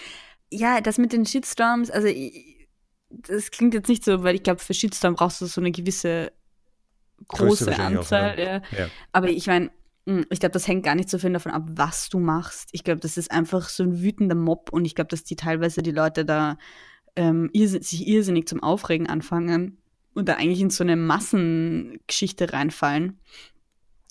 [0.51, 2.69] Ja, das mit den Shitstorms, also ich,
[3.11, 6.33] das klingt jetzt nicht so, weil ich glaube, für Shitstorm brauchst du so eine gewisse
[7.29, 8.35] große wahrscheinlich auch, Anzahl.
[8.35, 8.43] oder?
[8.43, 8.63] ja.
[8.79, 8.91] Ja.
[9.13, 9.71] Aber ich meine,
[10.31, 12.69] ich glaube, das hängt gar nicht so viel davon ab, was du machst.
[12.73, 15.83] Ich glaube, das ist einfach so ein wütender Mob und ich glaube, dass die teilweise
[15.83, 16.59] die Leute da
[17.17, 19.79] ähm, irrsin sich irrsinnig zum Aufregen anfangen
[20.15, 23.19] und da eigentlich in so eine Massengeschichte reinfallen.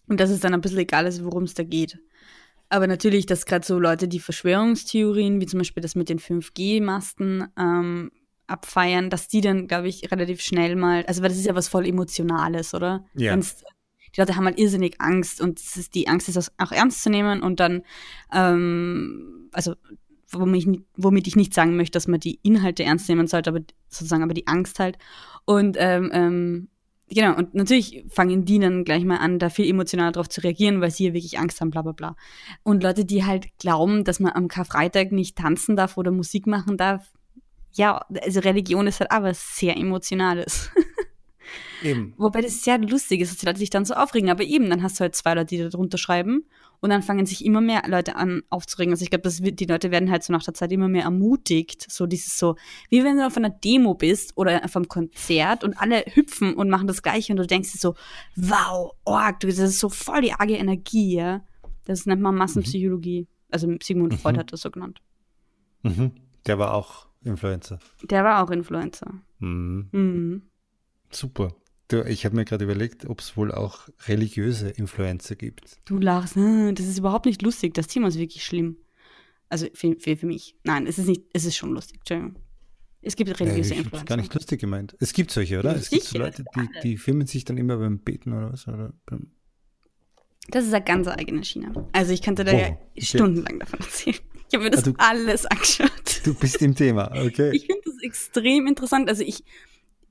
[0.08, 1.98] Und dass es dann ein bisschen egal ist, worum es da geht.
[2.70, 7.48] Aber natürlich, dass gerade so Leute, die Verschwörungstheorien, wie zum Beispiel das mit den 5G-Masten,
[7.58, 8.12] ähm,
[8.48, 11.68] abfeiern, dass die dann, glaube ich, relativ schnell mal, also weil das ist ja was
[11.68, 13.06] voll Emotionales, oder?
[13.16, 13.32] Ja.
[13.34, 13.64] Wenn's,
[14.16, 17.42] die Leute haben halt irrsinnig Angst und ist, die Angst ist auch ernst zu nehmen
[17.42, 17.84] und dann,
[18.34, 19.76] ähm, also
[20.30, 23.62] womit ich, womit ich nicht sagen möchte, dass man die Inhalte ernst nehmen sollte, aber
[23.90, 24.98] sozusagen aber die Angst halt.
[25.46, 26.68] Und ähm, ähm,
[27.10, 30.82] genau, und natürlich fangen die dann gleich mal an, da viel emotionaler drauf zu reagieren,
[30.82, 32.16] weil sie ja wirklich Angst haben, bla bla bla.
[32.64, 36.78] Und Leute, die halt glauben, dass man am Karfreitag nicht tanzen darf oder Musik machen
[36.78, 37.12] darf,
[37.76, 40.72] ja, also Religion ist halt aber sehr emotionales.
[41.84, 42.14] Eben.
[42.18, 44.30] Wobei das sehr lustig ist, dass die Leute sich dann so aufregen.
[44.30, 46.46] Aber eben, dann hast du halt zwei Leute, die da drunter schreiben.
[46.80, 48.94] Und dann fangen sich immer mehr Leute an aufzuregen.
[48.94, 51.92] Also ich glaube, die Leute werden halt so nach der Zeit immer mehr ermutigt.
[51.92, 52.56] So dieses so,
[52.90, 56.70] wie wenn du auf einer Demo bist oder auf einem Konzert und alle hüpfen und
[56.70, 57.96] machen das Gleiche und du denkst dir so,
[58.36, 61.44] wow, org, das ist so voll die arge Energie, ja.
[61.86, 63.28] Das nennt man Massenpsychologie.
[63.52, 64.18] Also Sigmund mhm.
[64.18, 65.02] Freud hat das so genannt.
[65.84, 66.12] Mhm.
[66.46, 67.80] Der war auch Influencer.
[68.04, 69.12] Der war auch Influencer.
[69.40, 69.90] Mhm.
[69.92, 70.42] Mhm.
[71.12, 71.56] Super.
[71.88, 75.78] Du, ich habe mir gerade überlegt, ob es wohl auch religiöse Influencer gibt.
[75.86, 77.74] Du lachst, hm, das ist überhaupt nicht lustig.
[77.76, 78.78] Das Thema ist wirklich schlimm.
[79.50, 80.56] Also für, für, für mich.
[80.64, 82.00] Nein, es ist nicht, es ist schon lustig.
[82.00, 82.42] Entschuldigung.
[83.04, 84.06] Es gibt religiöse ja, ich Influencer.
[84.06, 84.96] gar nicht lustig gemeint.
[85.00, 85.74] Es gibt solche, oder?
[85.74, 88.68] Ja, es gibt so Leute, die, die filmen sich dann immer beim Beten oder was?
[88.68, 88.92] Oder
[90.50, 91.88] Das ist eine ganz eigene Schiene.
[91.92, 92.78] Also ich könnte da ja okay.
[92.98, 94.18] stundenlang davon erzählen.
[94.48, 96.22] Ich habe mir das du- alles angeschaut.
[96.24, 97.52] du bist im Thema, okay.
[97.54, 99.08] Ich finde das extrem interessant.
[99.08, 99.44] Also ich,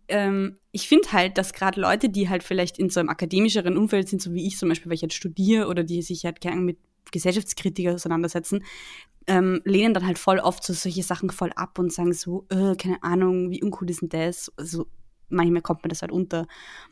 [0.09, 4.09] ähm, ich finde halt, dass gerade Leute, die halt vielleicht in so einem akademischeren Umfeld
[4.09, 6.61] sind, so wie ich zum Beispiel, weil ich jetzt studiere oder die sich halt gerne
[6.61, 6.79] mit
[7.13, 8.65] Gesellschaftskritik auseinandersetzen,
[9.27, 12.75] ähm, lehnen dann halt voll oft so solche Sachen voll ab und sagen so, äh,
[12.77, 14.53] keine Ahnung, wie uncool ist denn das?
[14.57, 14.87] Also
[15.29, 16.47] manchmal kommt mir das halt unter.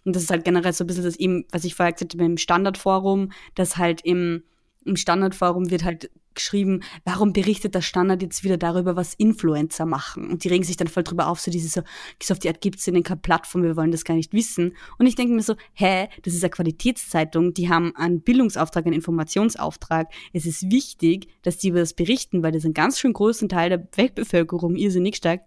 [0.05, 2.25] Und das ist halt generell so ein bisschen das eben, was ich vorher gesagt habe
[2.25, 4.45] im Standardforum, dass halt im,
[4.85, 10.31] im Standardforum wird halt geschrieben, warum berichtet der Standard jetzt wieder darüber, was Influencer machen?
[10.31, 11.83] Und die regen sich dann voll drüber auf, so dieses so,
[12.23, 14.75] so auf die Art gibt's in den keine Plattform, wir wollen das gar nicht wissen.
[14.99, 18.95] Und ich denke mir so, hä, das ist eine Qualitätszeitung, die haben einen Bildungsauftrag, einen
[18.95, 20.09] Informationsauftrag.
[20.33, 23.71] Es ist wichtig, dass die über das berichten, weil das einen ganz schön großen Teil
[23.71, 25.43] der Weltbevölkerung irrsinnig stark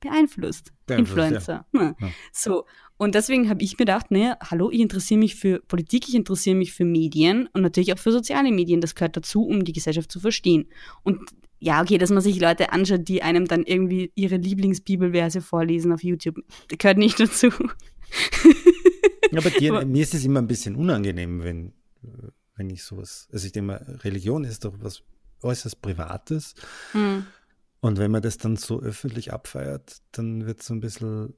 [0.00, 0.72] beeinflusst.
[0.86, 1.66] Beeinflusst, Influencer.
[1.72, 1.96] Hm.
[2.00, 2.08] Ja.
[2.32, 2.64] So.
[3.00, 6.54] Und deswegen habe ich mir gedacht, ne, hallo, ich interessiere mich für Politik, ich interessiere
[6.54, 8.82] mich für Medien und natürlich auch für soziale Medien.
[8.82, 10.68] Das gehört dazu, um die Gesellschaft zu verstehen.
[11.02, 11.18] Und
[11.60, 16.04] ja, okay, dass man sich Leute anschaut, die einem dann irgendwie ihre Lieblingsbibelverse vorlesen auf
[16.04, 17.48] YouTube, das gehört nicht dazu.
[19.34, 21.72] Aber dir, Aber- mir ist es immer ein bisschen unangenehm, wenn,
[22.54, 23.28] wenn ich sowas.
[23.32, 25.02] Also ich denke mal, Religion ist doch was
[25.40, 26.54] äußerst Privates.
[26.92, 27.24] Hm.
[27.80, 31.32] Und wenn man das dann so öffentlich abfeiert, dann wird es so ein bisschen.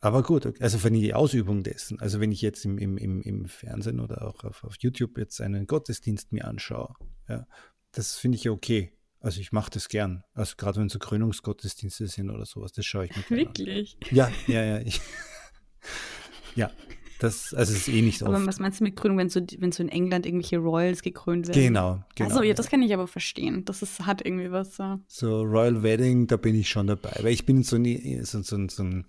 [0.00, 0.62] Aber gut, okay.
[0.62, 4.00] also wenn ich die Ausübung dessen, also wenn ich jetzt im, im, im, im Fernsehen
[4.00, 6.94] oder auch auf, auf YouTube jetzt einen Gottesdienst mir anschaue,
[7.28, 7.46] ja,
[7.92, 8.92] das finde ich ja okay.
[9.20, 10.24] Also ich mache das gern.
[10.32, 13.48] Also gerade wenn so Krönungsgottesdienste sind oder sowas, das schaue ich mir gerne an.
[13.48, 13.98] Wirklich.
[14.10, 14.78] Ja, ja, ja.
[14.80, 15.02] Ich,
[16.54, 16.70] ja,
[17.18, 18.46] das, also es ist eh nicht so Aber oft.
[18.46, 21.62] was meinst du mit Krönung, wenn so, wenn so in England irgendwelche Royals gekrönt werden?
[21.62, 22.30] Genau, genau.
[22.30, 23.66] Also ja, das kann ich aber verstehen.
[23.66, 24.98] Das ist, hat irgendwie was so.
[25.06, 27.14] So Royal Wedding, da bin ich schon dabei.
[27.20, 29.04] Weil ich bin so, nie, so, so, so ein,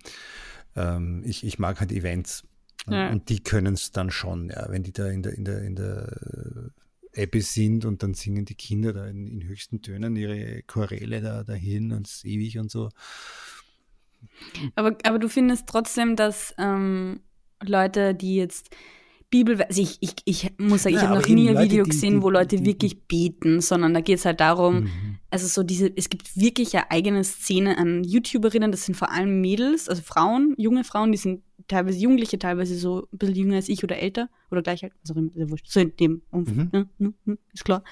[0.76, 2.44] ähm, ich, ich mag halt Events.
[2.88, 3.10] Ja.
[3.10, 5.76] Und die können es dann schon, ja, wenn die da in der, in der, in
[5.76, 6.70] der
[7.14, 11.44] Ebbe sind und dann singen die Kinder da in, in höchsten Tönen ihre Choräle da
[11.44, 12.88] dahin und es ist ewig und so.
[14.74, 17.20] Aber, aber du findest trotzdem, dass ähm,
[17.62, 18.70] Leute, die jetzt
[19.30, 21.84] Bibel, also ich, ich, ich muss sagen, ich Ja, habe noch nie ein Leute, Video
[21.84, 25.18] die- gesehen, die- wo Leute die- wirklich beten, sondern da geht es halt darum, Mhm.
[25.32, 29.40] Also so diese, es gibt wirklich eine eigene Szene an YouTuberinnen, das sind vor allem
[29.40, 33.68] Mädels, also Frauen, junge Frauen, die sind teilweise Jugendliche, teilweise so ein bisschen jünger als
[33.70, 36.68] ich oder älter oder gleich alt, immer, sehr wurscht, so in dem Umfeld, Mhm.
[36.72, 37.82] ja, ja, ja, ist klar.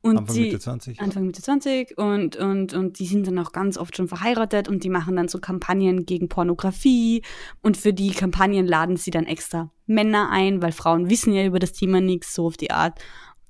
[0.00, 1.00] Und Anfang die, Mitte 20.
[1.00, 4.82] Anfang Mitte 20 und, und, und die sind dann auch ganz oft schon verheiratet und
[4.82, 7.22] die machen dann so Kampagnen gegen Pornografie
[7.60, 11.58] und für die Kampagnen laden sie dann extra Männer ein, weil Frauen wissen ja über
[11.58, 12.98] das Thema nichts, so auf die Art.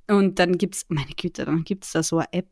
[0.09, 2.49] Und dann gibt's, meine Güte, dann gibt's da so eine App,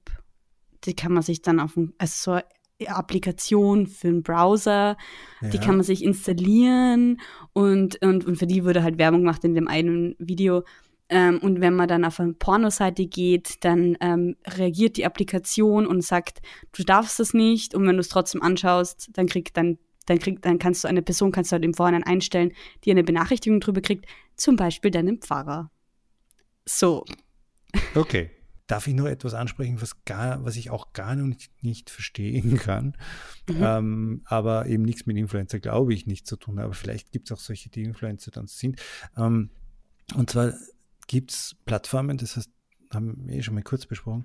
[0.84, 2.40] die kann man sich dann auf, dem- also so
[2.78, 4.96] eine Applikation für einen Browser,
[5.40, 5.62] die Ja.
[5.62, 7.20] kann man sich installieren
[7.52, 10.62] und, und, und für die wurde halt Werbung gemacht in dem einen Video.
[11.08, 16.02] Ähm, und wenn man dann auf eine Pornoseite geht, dann ähm, reagiert die Applikation und
[16.02, 16.40] sagt,
[16.76, 17.74] du darfst das nicht.
[17.76, 21.02] Und wenn du es trotzdem anschaust, dann kriegt dann, dann kriegt, dann kannst du eine
[21.02, 22.52] Person, kannst du halt im Vorhinein einstellen,
[22.84, 24.04] die eine Benachrichtigung drüber kriegt,
[24.36, 25.70] zum Beispiel deinen Pfarrer.
[26.64, 27.04] So.
[27.94, 28.30] Okay.
[28.66, 32.96] Darf ich nur etwas ansprechen, was, gar, was ich auch gar nicht, nicht verstehen kann,
[33.48, 33.56] Mhm.
[33.62, 36.58] ähm, aber eben nichts mit Influencer, glaube ich, nicht zu tun.
[36.58, 38.80] Aber vielleicht gibt es auch solche, die Influencer dann sind.
[39.16, 39.50] Ähm,
[40.16, 40.52] und zwar
[41.06, 42.50] gibt es Plattformen, das heißt,
[42.92, 44.24] haben wir eh schon mal kurz besprochen,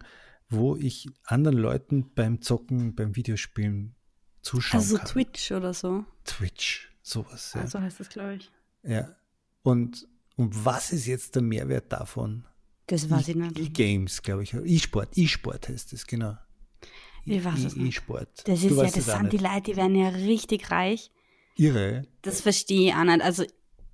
[0.49, 3.95] wo ich anderen Leuten beim Zocken, beim Videospielen
[4.41, 5.07] zuschauen Also so kann.
[5.07, 6.03] Twitch oder so.
[6.25, 7.53] Twitch, sowas.
[7.53, 7.67] Ja.
[7.67, 8.51] So heißt das, glaube ich.
[8.83, 9.15] ja.
[9.63, 12.45] Und, und was ist jetzt der Mehrwert davon?
[12.91, 13.57] Das weiß ich nicht.
[13.57, 14.53] E-Games, glaube ich.
[14.53, 16.35] E-Sport, E-Sport heißt es, genau.
[17.23, 17.87] Ich weiß es nicht.
[17.87, 18.27] E-Sport.
[18.45, 19.37] Das Du ist ja, das sind die.
[19.37, 21.09] Leute, die werden ja richtig reich.
[21.55, 22.05] Irre.
[22.21, 23.21] Das verstehe ich auch nicht.
[23.21, 23.43] Also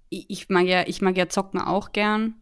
[0.09, 2.41] ich, ich mag ja, ich mag ja zocken auch gern.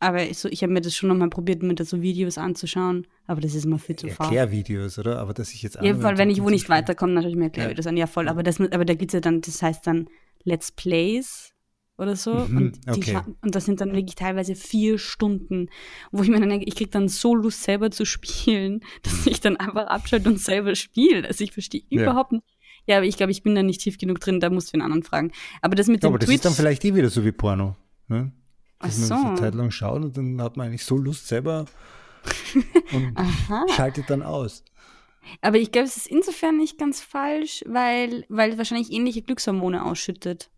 [0.00, 3.06] Aber ich, so, ich habe mir das schon nochmal probiert, mir da so Videos anzuschauen.
[3.28, 4.26] Aber das ist immer viel zu fad.
[4.26, 5.20] Erklärvideos, oder?
[5.20, 7.90] Aber dass ich jetzt Ja, weil wenn ich wo nicht weiterkomme, natürlich mir Erklärvideos ja.
[7.90, 7.96] an.
[7.96, 8.28] Ja, voll.
[8.28, 10.08] Aber, das, aber da gibt es ja dann, das heißt dann
[10.42, 11.54] Let's Plays
[11.98, 12.34] oder so.
[12.34, 13.20] Mhm, und, okay.
[13.42, 15.68] und das sind dann wirklich teilweise vier Stunden,
[16.10, 19.40] wo ich mir dann denke, ich kriege dann so Lust, selber zu spielen, dass ich
[19.40, 21.26] dann einfach abschalte und selber spiele.
[21.26, 22.02] Also ich verstehe ja.
[22.02, 22.44] überhaupt nicht.
[22.86, 24.82] Ja, aber ich glaube, ich bin da nicht tief genug drin, da musst du den
[24.82, 25.30] anderen fragen.
[25.60, 27.30] Aber das mit ja, dem aber das Twitch, ist dann vielleicht eh wieder so wie
[27.30, 27.76] Porno.
[28.08, 28.32] Ne?
[28.80, 29.14] Dass Ach so.
[29.14, 31.66] man eine Zeit lang schaut und dann hat man eigentlich so Lust selber
[32.92, 33.16] und
[33.76, 34.64] schaltet dann aus.
[35.40, 39.84] Aber ich glaube, es ist insofern nicht ganz falsch, weil, weil es wahrscheinlich ähnliche Glückshormone
[39.84, 40.50] ausschüttet,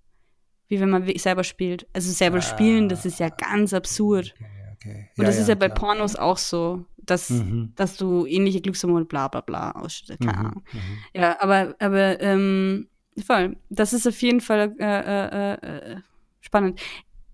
[0.75, 1.87] wie wenn man selber spielt.
[1.93, 4.35] Also selber ah, spielen, das ist ja ganz absurd.
[4.37, 5.09] Okay, okay.
[5.17, 5.79] Und das ja, ist ja, bei klar.
[5.79, 7.73] Pornos auch so, dass, mhm.
[7.77, 10.21] dass du ähnliche Glückshormone bla bla bla ausschüttet.
[10.21, 10.63] Keine mhm, Ahnung.
[10.73, 10.79] Mhm.
[11.15, 12.89] Ja, aber, aber ähm,
[13.25, 13.57] voll.
[13.71, 15.97] Das ist auf jeden Fall äh, äh, äh,
[16.41, 16.81] spannend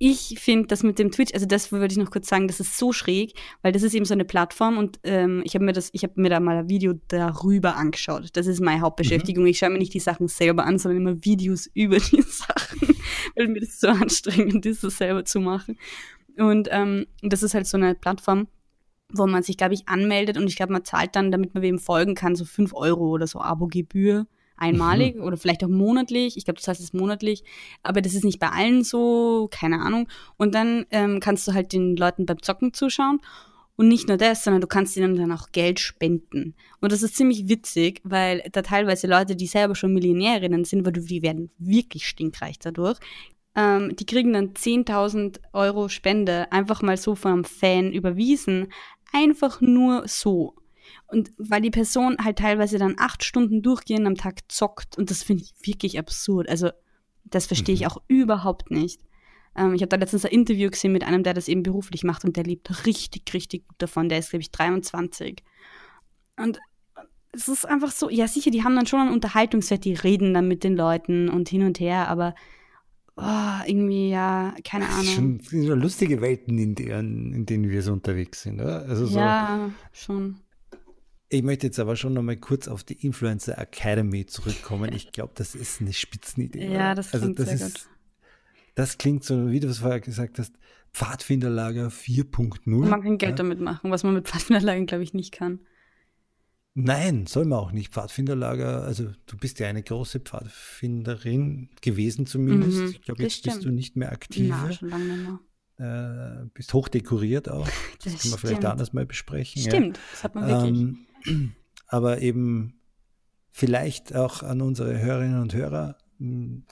[0.02, 2.78] ich finde das mit dem Twitch, also das würde ich noch kurz sagen, das ist
[2.78, 5.90] so schräg, weil das ist eben so eine Plattform und ähm, ich habe mir das,
[5.92, 8.30] ich habe mir da mal ein Video darüber angeschaut.
[8.32, 9.44] Das ist meine Hauptbeschäftigung.
[9.44, 9.50] Mhm.
[9.50, 12.96] Ich schaue mir nicht die Sachen selber an, sondern immer Videos über die Sachen,
[13.36, 15.78] weil mir das so anstrengend ist, das selber zu machen.
[16.38, 18.48] Und ähm, das ist halt so eine Plattform,
[19.10, 21.78] wo man sich, glaube ich, anmeldet und ich glaube, man zahlt dann, damit man wem
[21.78, 24.26] folgen kann, so fünf Euro oder so Abo-Gebühr
[24.60, 25.22] einmalig mhm.
[25.22, 26.36] oder vielleicht auch monatlich.
[26.36, 27.44] Ich glaube, das heißt es monatlich,
[27.82, 30.08] aber das ist nicht bei allen so, keine Ahnung.
[30.36, 33.20] Und dann ähm, kannst du halt den Leuten beim Zocken zuschauen.
[33.76, 36.54] Und nicht nur das, sondern du kannst ihnen dann auch Geld spenden.
[36.82, 40.92] Und das ist ziemlich witzig, weil da teilweise Leute, die selber schon Millionärinnen sind, weil
[40.92, 42.98] die werden wirklich stinkreich dadurch,
[43.56, 48.72] ähm, die kriegen dann 10.000 Euro Spende einfach mal so vom Fan überwiesen.
[49.12, 50.54] Einfach nur so.
[51.10, 55.22] Und weil die Person halt teilweise dann acht Stunden durchgehend am Tag zockt und das
[55.22, 56.48] finde ich wirklich absurd.
[56.48, 56.70] Also
[57.24, 57.86] das verstehe ich mhm.
[57.88, 59.00] auch überhaupt nicht.
[59.56, 62.24] Ähm, ich habe da letztens ein Interview gesehen mit einem, der das eben beruflich macht
[62.24, 64.08] und der lebt richtig, richtig gut davon.
[64.08, 65.42] Der ist, glaube ich, 23.
[66.36, 66.60] Und
[67.32, 70.48] es ist einfach so, ja sicher, die haben dann schon einen Unterhaltungswert, die reden dann
[70.48, 72.34] mit den Leuten und hin und her, aber
[73.16, 75.38] oh, irgendwie, ja, keine Ahnung.
[75.38, 78.84] Das sind schon lustige Welten, in denen, in denen wir so unterwegs sind, oder?
[78.86, 80.40] Also so, ja, schon.
[81.32, 84.92] Ich möchte jetzt aber schon noch mal kurz auf die Influencer Academy zurückkommen.
[84.92, 86.72] Ich glaube, das ist eine Spitzenidee.
[86.72, 87.90] Ja, das also klingt also das sehr ist, gut.
[88.74, 90.52] Das klingt so, wie du es vorher gesagt hast,
[90.92, 92.60] Pfadfinderlager 4.0.
[92.66, 93.36] Man kann Geld ja.
[93.36, 95.60] damit machen, was man mit Pfadfinderlagern, glaube ich, nicht kann.
[96.74, 97.92] Nein, soll man auch nicht.
[97.92, 102.78] Pfadfinderlager, also du bist ja eine große Pfadfinderin gewesen zumindest.
[102.78, 103.56] Mhm, ich glaube, jetzt stimmt.
[103.56, 104.48] bist du nicht mehr aktiv.
[104.48, 105.28] Ja, schon lange nicht
[105.78, 106.42] mehr.
[106.42, 107.68] Äh, bist hochdekoriert auch.
[108.02, 109.62] Das, das können wir vielleicht anders mal besprechen.
[109.62, 110.02] Stimmt, ja.
[110.10, 110.80] das hat man wirklich.
[110.80, 111.06] Ähm,
[111.86, 112.80] aber eben
[113.50, 115.96] vielleicht auch an unsere Hörerinnen und Hörer,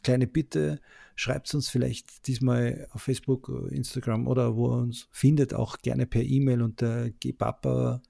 [0.03, 0.81] kleine Bitte,
[1.17, 6.23] schreibt uns vielleicht diesmal auf Facebook, Instagram oder wo ihr uns findet, auch gerne per
[6.23, 8.03] E-Mail unter gpapa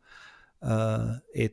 [0.60, 1.48] äh,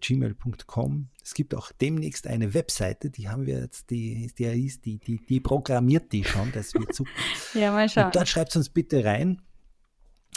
[0.00, 1.08] gmail.com.
[1.22, 5.40] Es gibt auch demnächst eine Webseite, die haben wir jetzt, die, die, die, die, die
[5.40, 7.10] programmiert die schon, das wird super.
[7.54, 8.06] ja, mal schauen.
[8.06, 9.40] Und dort schreibt uns bitte rein,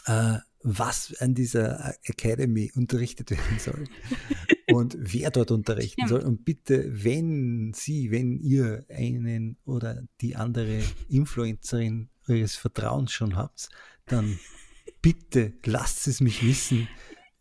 [0.05, 3.83] äh, was an dieser Academy unterrichtet werden soll
[4.73, 6.09] und wer dort unterrichten Stimmt.
[6.09, 6.21] soll.
[6.21, 13.69] Und bitte, wenn Sie, wenn ihr einen oder die andere Influencerin eures Vertrauens schon habt,
[14.07, 14.39] dann
[15.01, 16.87] bitte lasst es mich wissen.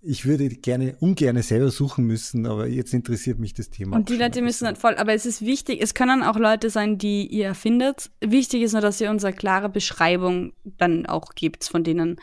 [0.09, 3.97] Ich würde gerne ungern selber suchen müssen, aber jetzt interessiert mich das Thema.
[3.97, 6.97] Und die Leute müssen dann voll, aber es ist wichtig, es können auch Leute sein,
[6.97, 8.11] die ihr findet.
[8.21, 12.21] Wichtig ist nur, dass ihr uns eine klare Beschreibung dann auch gibt von denen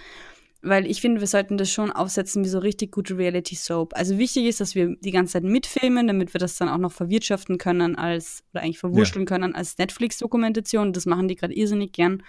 [0.63, 3.93] weil ich finde, wir sollten das schon aufsetzen wie so richtig gute Reality Soap.
[3.95, 6.91] Also wichtig ist, dass wir die ganze Zeit mitfilmen, damit wir das dann auch noch
[6.91, 9.29] verwirtschaften können als, oder eigentlich verwurschteln ja.
[9.29, 10.93] können als Netflix-Dokumentation.
[10.93, 12.23] Das machen die gerade irrsinnig gern.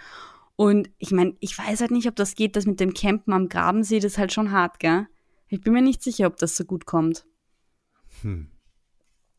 [0.57, 3.47] Und ich meine, ich weiß halt nicht, ob das geht, das mit dem Campen am
[3.47, 5.07] Grabensee, das ist halt schon hart, gell?
[5.47, 7.25] Ich bin mir nicht sicher, ob das so gut kommt.
[8.21, 8.49] Hm.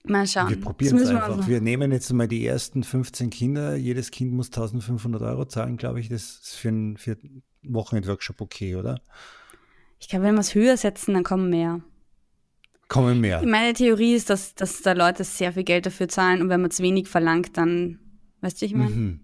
[0.09, 0.51] Mal schauen.
[0.51, 1.39] Wir probieren es einfach.
[1.47, 3.77] Wir, wir, nehmen jetzt mal die ersten 15 Kinder.
[3.77, 6.09] Jedes Kind muss 1500 Euro zahlen, glaube ich.
[6.09, 7.17] Das ist für, ein, für
[7.63, 9.01] Wochenend-Workshop okay, oder?
[9.99, 11.81] Ich glaube, wenn wir es höher setzen, dann kommen mehr.
[12.89, 13.45] Kommen mehr.
[13.45, 16.71] Meine Theorie ist, dass, dass da Leute sehr viel Geld dafür zahlen und wenn man
[16.71, 17.99] zu wenig verlangt, dann,
[18.43, 18.91] weißt du, ich meine?
[18.91, 19.21] Mhm.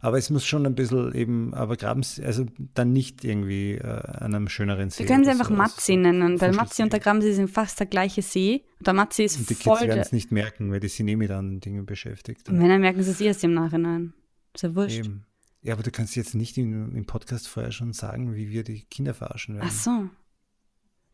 [0.00, 4.34] Aber es muss schon ein bisschen eben, aber graben also dann nicht irgendwie äh, an
[4.34, 5.00] einem schöneren See.
[5.00, 8.22] Wir können sie einfach Matzi nennen, weil Matzi und der Gramsee sind fast der gleiche
[8.22, 8.64] See.
[8.78, 9.78] Und der Matzi ist und die voll.
[9.80, 12.48] Die werden es nicht merken, weil die sind eh mit anderen Dingen beschäftigt.
[12.48, 14.12] Und wenn, dann merken sie es erst im Nachhinein.
[14.54, 14.98] Ist ja wurscht.
[14.98, 15.26] Eben.
[15.62, 18.82] Ja, aber du kannst jetzt nicht im, im, Podcast vorher schon sagen, wie wir die
[18.84, 19.68] Kinder verarschen werden.
[19.68, 20.08] Ach so.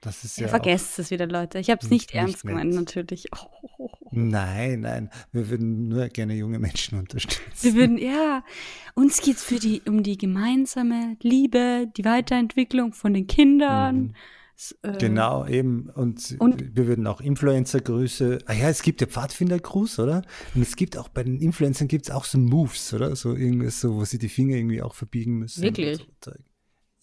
[0.02, 0.48] Das ist ja.
[0.48, 1.58] Vergesst es wieder, Leute.
[1.60, 2.52] Ich habe es nicht, nicht ernst nett.
[2.54, 3.28] gemeint, natürlich.
[3.78, 3.88] Oh.
[4.14, 5.08] Nein, nein.
[5.32, 7.40] Wir würden nur gerne junge Menschen unterstützen.
[7.62, 8.44] Wir würden, ja,
[8.94, 13.96] uns geht es die, um die gemeinsame Liebe, die Weiterentwicklung von den Kindern.
[13.96, 14.14] Mhm.
[14.82, 15.88] Äh, Genau, eben.
[15.88, 18.40] Und, Und- wir würden auch Influencer-Grüße.
[18.46, 20.22] Ah ja, es gibt ja Pfadfinder-Gruß, oder?
[20.54, 23.16] Und es gibt auch bei den Influencern gibt es auch so Moves, oder?
[23.16, 25.62] So irgendwas, so, wo sie die Finger irgendwie auch verbiegen müssen.
[25.62, 26.06] Wirklich?
[26.22, 26.32] So.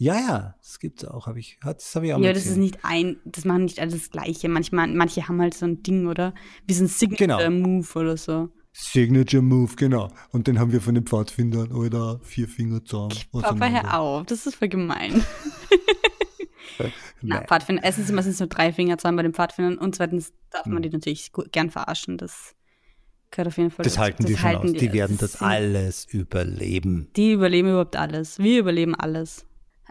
[0.01, 1.27] Ja, ja, das gibt's auch.
[1.27, 3.91] Hab ich, das habe ich auch Ja, das ist nicht ein, das machen nicht alle
[3.91, 4.47] das Gleiche.
[4.47, 6.33] Manchmal, manche haben halt so ein Ding, oder?
[6.65, 6.87] Wie so ein
[7.17, 7.37] Genau.
[7.37, 8.49] Signature-Move oder so.
[8.71, 10.09] Signature Move, genau.
[10.31, 12.19] Und den haben wir von den Pfadfindern, oder?
[12.23, 13.13] Vier Finger zusammen.
[13.33, 15.21] Papa, hör auf, das ist voll gemein.
[17.21, 17.41] Na.
[17.43, 20.77] Pfadfinder, erstens sind meistens nur drei Finger zusammen bei den Pfadfindern und zweitens darf man
[20.77, 20.83] Hm.
[20.83, 22.17] die natürlich gern verarschen.
[22.17, 22.55] Das
[23.31, 24.03] gehört auf jeden Fall Das dazu.
[24.05, 24.71] halten die schon aus.
[24.71, 27.09] Die werden das alles überleben.
[27.17, 28.39] Die überleben überhaupt alles.
[28.39, 29.45] Wir überleben alles.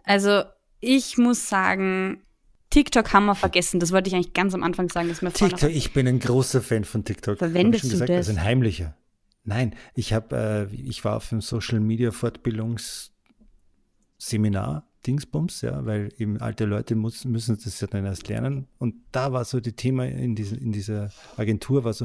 [0.09, 0.43] Also,
[0.81, 2.23] ich muss sagen,
[2.71, 3.79] TikTok haben wir vergessen.
[3.79, 5.11] Das wollte ich eigentlich ganz am Anfang sagen.
[5.11, 7.37] Dass mir TikTok, ich bin ein großer Fan von TikTok.
[7.37, 8.29] Verwendest du gesagt, das?
[8.29, 8.97] Also ein heimlicher.
[9.45, 16.39] Nein, ich habe, äh, ich war auf einem Social Media Fortbildungsseminar, Dingsbums, ja, weil eben
[16.39, 18.67] alte Leute muss, müssen das ja dann erst lernen.
[18.79, 22.05] Und da war so die Thema in, diesen, in dieser Agentur war so,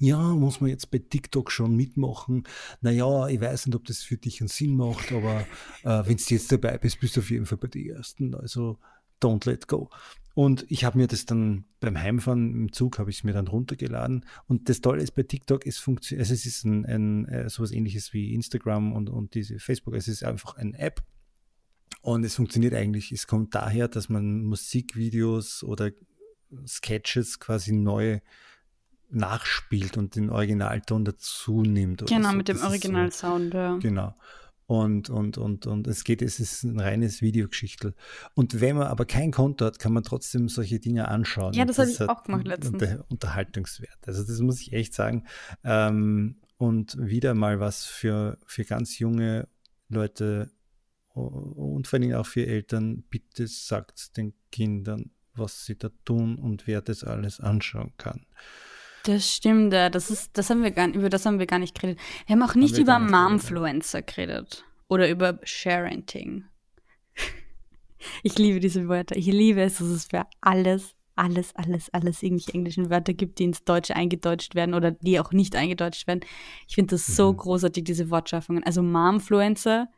[0.00, 2.44] ja, muss man jetzt bei TikTok schon mitmachen?
[2.80, 5.46] Naja, ich weiß nicht, ob das für dich einen Sinn macht, aber
[5.84, 8.34] äh, wenn du jetzt dabei bist, bist du auf jeden Fall bei den Ersten.
[8.34, 8.78] Also
[9.22, 9.88] don't let go.
[10.34, 13.48] Und ich habe mir das dann beim Heimfahren im Zug habe ich es mir dann
[13.48, 14.24] runtergeladen.
[14.46, 17.70] Und das Tolle ist bei TikTok, es funktioniert, also es ist ein, ein äh, sowas
[17.70, 19.94] ähnliches wie Instagram und, und diese Facebook.
[19.94, 21.02] Es ist einfach eine App.
[22.02, 23.10] Und es funktioniert eigentlich.
[23.12, 25.90] Es kommt daher, dass man Musikvideos oder
[26.66, 28.20] Sketches quasi neu
[29.10, 32.06] nachspielt und den Originalton dazu nimmt.
[32.06, 32.36] Genau, so.
[32.36, 33.76] mit dem Das ist so- Originalsound, ja.
[33.78, 34.14] Genau.
[34.66, 37.94] Und, und, und, und es geht, es ist ein reines Videogeschichtel.
[38.34, 41.52] Und wenn man aber kein Konto hat, kann man trotzdem solche Dinge anschauen.
[41.52, 42.72] Ja, Und das habe ich auch gemacht letztens.
[42.82, 43.98] Unter Unterhaltungswert.
[44.06, 45.24] Also das muss ich echt sagen.
[45.62, 49.46] Ähm, und wieder mal was für, für ganz junge
[49.88, 50.50] Leute
[51.14, 53.04] und vor allen Dingen auch für Eltern.
[53.10, 58.26] Bitte sagt den Kindern, was sie da tun und wer das alles anschauen kann.
[59.04, 59.72] Das stimmt.
[59.72, 61.98] Das ist, das haben wir gar, über das haben wir gar nicht geredet.
[62.26, 64.64] Wir haben auch nicht wir über Momfluencer geredet.
[64.88, 66.44] Oder über Sharenting.
[68.24, 69.16] Ich liebe diese Wörter.
[69.16, 73.44] Ich liebe es, dass es für alles, alles, alles, alles irgendwelche englischen Wörter gibt, die
[73.44, 76.20] ins Deutsche eingedeutscht werden oder die auch nicht eingedeutscht werden.
[76.66, 77.36] Ich finde das so Mhm.
[77.36, 78.64] großartig, diese Wortschaffungen.
[78.64, 79.88] Also Momfluencer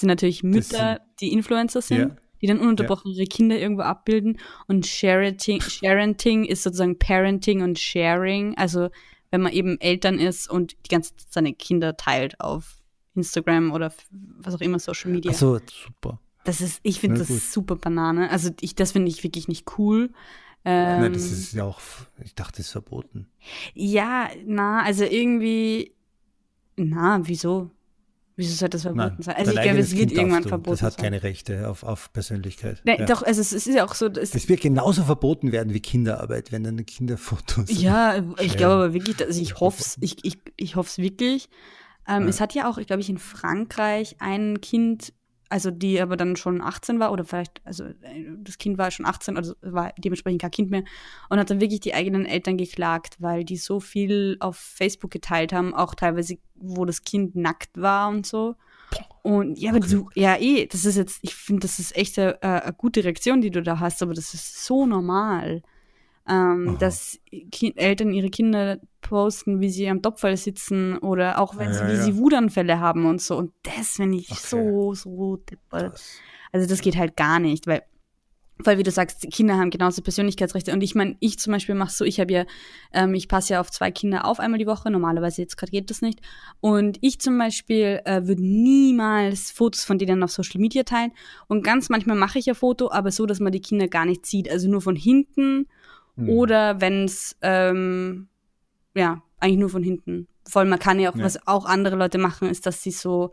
[0.00, 1.98] sind natürlich Mütter, die Influencer sind.
[1.98, 2.16] Ja.
[2.42, 4.38] Die dann ununterbrochen ihre Kinder irgendwo abbilden.
[4.68, 8.54] Und Sharenting, Sharenting ist sozusagen Parenting und Sharing.
[8.58, 8.90] Also
[9.30, 12.82] wenn man eben Eltern ist und die ganze Zeit seine Kinder teilt auf
[13.14, 15.30] Instagram oder was auch immer Social Media.
[15.30, 16.20] Also super.
[16.44, 17.40] Das ist, ich finde das gut.
[17.40, 18.30] super Banane.
[18.30, 20.12] Also ich, das finde ich wirklich nicht cool.
[20.66, 21.80] Ähm, Nein, das ist ja auch,
[22.22, 23.28] ich dachte, das ist verboten.
[23.72, 25.94] ja, na, also irgendwie,
[26.76, 27.70] na, wieso?
[28.38, 29.34] Wieso soll das verboten Nein, sein?
[29.36, 30.48] Also ich glaube, es wird Kind irgendwann du.
[30.50, 31.04] verboten Das hat sein.
[31.04, 32.82] keine Rechte auf, auf Persönlichkeit.
[32.84, 33.06] Nein, ja.
[33.06, 36.52] Doch, also es ist ja auch so, es Das wird genauso verboten werden wie Kinderarbeit,
[36.52, 37.64] wenn dann Kinderfotos.
[37.80, 38.58] Ja, ich Ja.
[38.58, 41.48] glaube aber wirklich, also ich hoffe es, ich, ich, ich hoffe es wirklich.
[42.06, 42.28] Ähm, Ja.
[42.28, 45.12] Es hat ja auch, ich glaube ich, in Frankreich ein Kind,
[45.48, 49.06] also die aber dann schon 18 war oder vielleicht, also äh, das Kind war schon
[49.06, 50.84] 18, also war dementsprechend kein Kind mehr
[51.28, 55.52] und hat dann wirklich die eigenen Eltern geklagt, weil die so viel auf Facebook geteilt
[55.52, 58.56] haben, auch teilweise, wo das Kind nackt war und so.
[59.22, 62.40] Und ja, aber du, ja eh, das ist jetzt, ich finde, das ist echt eine,
[62.42, 65.62] äh, eine gute Reaktion, die du da hast, aber das ist so normal
[66.28, 67.18] ähm, dass
[67.52, 71.88] Ki Eltern ihre Kinder posten, wie sie am Topfall sitzen oder auch wenn sie, Ja,
[71.88, 72.02] wie ja.
[72.02, 73.36] sie Wutanfälle haben und so.
[73.36, 74.40] Und das finde ich Okay.
[74.42, 76.00] so, so deppert.
[76.52, 77.82] Also das geht halt gar nicht, weil,
[78.58, 80.72] weil wie du sagst, Kinder haben genauso Persönlichkeitsrechte.
[80.72, 82.44] Und ich meine, ich zum Beispiel mache so, ich habe ja,
[82.92, 84.90] ähm, ich passe ja auf zwei Kinder auf einmal die Woche.
[84.90, 86.20] Normalerweise jetzt gerade geht das nicht.
[86.60, 91.12] Und ich zum Beispiel äh, würde niemals Fotos von denen auf Social Media teilen.
[91.48, 94.24] Und ganz manchmal mache ich ja Foto, aber so, dass man die Kinder gar nicht
[94.26, 94.50] sieht.
[94.50, 95.68] Also nur von hinten
[96.16, 96.28] Hm.
[96.28, 98.28] oder wenn es, ähm,
[98.94, 100.28] ja, eigentlich nur von hinten.
[100.48, 101.24] Vor allem, man kann ja auch, Ja.
[101.24, 103.32] was auch andere Leute machen, ist, dass sie so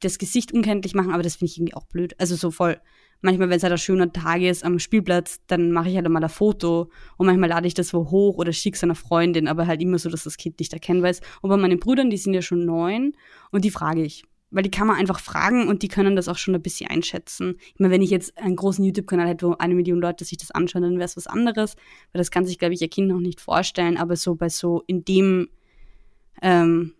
[0.00, 2.14] das Gesicht unkenntlich machen, aber das finde ich irgendwie auch blöd.
[2.18, 2.80] Also so voll.
[3.20, 6.22] Manchmal, wenn es halt ein schöner Tag ist am Spielplatz, dann mache ich halt mal
[6.22, 9.66] ein Foto und manchmal lade ich das wo hoch oder schicke es einer Freundin, aber
[9.66, 11.20] halt immer so, dass das Kind nicht erkennen weiß.
[11.42, 13.14] Und bei meinen Brüdern, die sind ja schon neun
[13.50, 14.22] und die frage ich.
[14.50, 17.56] Weil die kann man einfach fragen und die können das auch schon ein bisschen einschätzen.
[17.74, 20.50] Ich meine, wenn ich jetzt einen großen YouTube-Kanal hätte, wo eine Million Leute sich das
[20.50, 21.76] anschauen, dann wäre es was anderes.
[22.12, 23.98] Weil das kann sich, glaube ich, ihr Kind noch nicht vorstellen.
[23.98, 25.48] Aber so bei so in dem
[26.40, 26.94] ähm,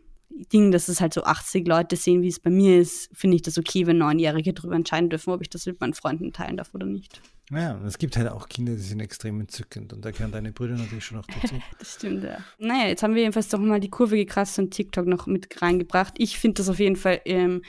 [0.53, 3.42] Ding, dass es halt so 80 Leute sehen, wie es bei mir ist, finde ich
[3.42, 6.74] das okay, wenn Neunjährige darüber entscheiden dürfen, ob ich das mit meinen Freunden teilen darf
[6.74, 7.20] oder nicht.
[7.51, 10.74] Ja, es gibt halt auch Kinder, die sind extrem entzückend und da gehören deine Brüder
[10.74, 11.55] natürlich schon noch dazu.
[11.78, 12.38] das stimmt, ja.
[12.59, 16.14] Naja, jetzt haben wir jedenfalls doch mal die Kurve gekratzt und TikTok noch mit reingebracht.
[16.18, 17.62] Ich finde das auf jeden Fall, ähm,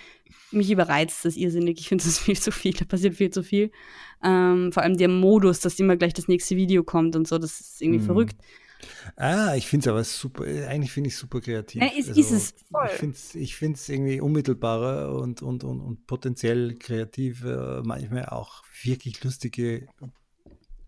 [0.52, 1.80] mich überreizt das irrsinnig.
[1.80, 3.72] Ich finde das viel zu viel, da passiert viel zu viel.
[4.24, 7.62] Ähm, vor allem der Modus, dass immer gleich das nächste Video kommt und so, das
[7.62, 8.06] ist irgendwie mm.
[8.06, 8.36] verrückt.
[9.16, 11.82] Ah, ich finde es aber super, eigentlich finde ich es super kreativ.
[11.82, 13.14] Ja, ist, also, ist es voll.
[13.36, 19.24] Ich finde es irgendwie unmittelbarer und, und, und, und potenziell kreativ, äh, manchmal auch wirklich
[19.24, 19.88] lustige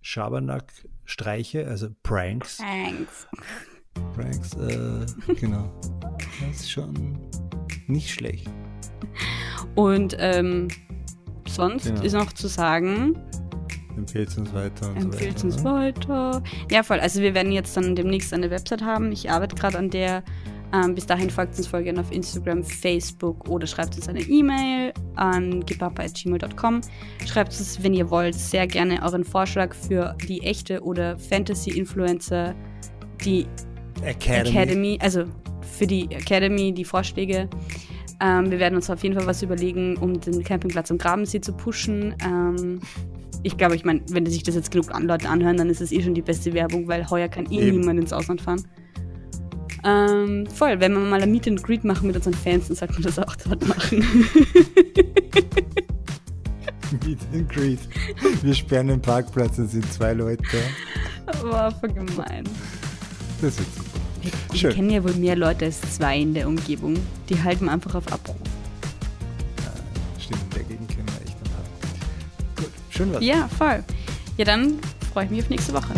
[0.01, 2.57] Schabernack-Streiche, also Pranks.
[2.57, 3.27] Pranks.
[4.15, 5.71] Pranks, äh, genau.
[6.39, 7.19] Das ist schon
[7.87, 8.47] nicht schlecht.
[9.75, 10.69] Und ähm,
[11.47, 12.01] sonst genau.
[12.01, 13.17] ist noch zu sagen,
[13.97, 14.93] Empfehlt uns weiter.
[14.95, 16.43] Empfehlt so uns weiter.
[16.69, 16.99] Ja, voll.
[16.99, 19.11] Also wir werden jetzt dann demnächst eine Website haben.
[19.11, 20.23] Ich arbeite gerade an der.
[20.73, 24.93] Ähm, bis dahin folgt uns voll gerne auf Instagram, Facebook oder schreibt uns eine E-Mail
[25.15, 26.81] an gepapa.gmail.com.
[27.25, 32.55] Schreibt uns, wenn ihr wollt, sehr gerne euren Vorschlag für die echte oder Fantasy-Influencer,
[33.25, 33.47] die
[34.01, 34.49] Academy.
[34.49, 35.25] Academy, also
[35.61, 37.49] für die Academy, die Vorschläge.
[38.21, 41.53] Ähm, wir werden uns auf jeden Fall was überlegen, um den Campingplatz am Grabensee zu
[41.53, 42.15] pushen.
[42.23, 42.79] Ähm,
[43.43, 46.01] ich glaube, ich meine, wenn sich das jetzt genug Leute anhören, dann ist es eh
[46.01, 47.79] schon die beste Werbung, weil heuer kann eh Eben.
[47.79, 48.63] niemand ins Ausland fahren.
[49.83, 52.93] Ähm, voll, wenn wir mal ein Meet and Greet machen mit unseren Fans, dann sollte
[52.93, 53.99] man das auch dort machen.
[57.05, 57.79] Meet and Greet.
[58.43, 60.43] Wir sperren den Parkplatz und sind zwei Leute.
[61.41, 62.43] War voll gemein.
[63.41, 63.89] Das ist super.
[64.21, 64.31] Wir,
[64.61, 66.95] wir kennen ja wohl mehr Leute als zwei in der Umgebung.
[67.29, 68.37] Die halten einfach auf Abruf.
[73.01, 73.23] Schön was.
[73.23, 73.83] Ja, voll.
[74.37, 74.77] Ja, dann
[75.11, 75.91] freue ich mich auf nächste Woche.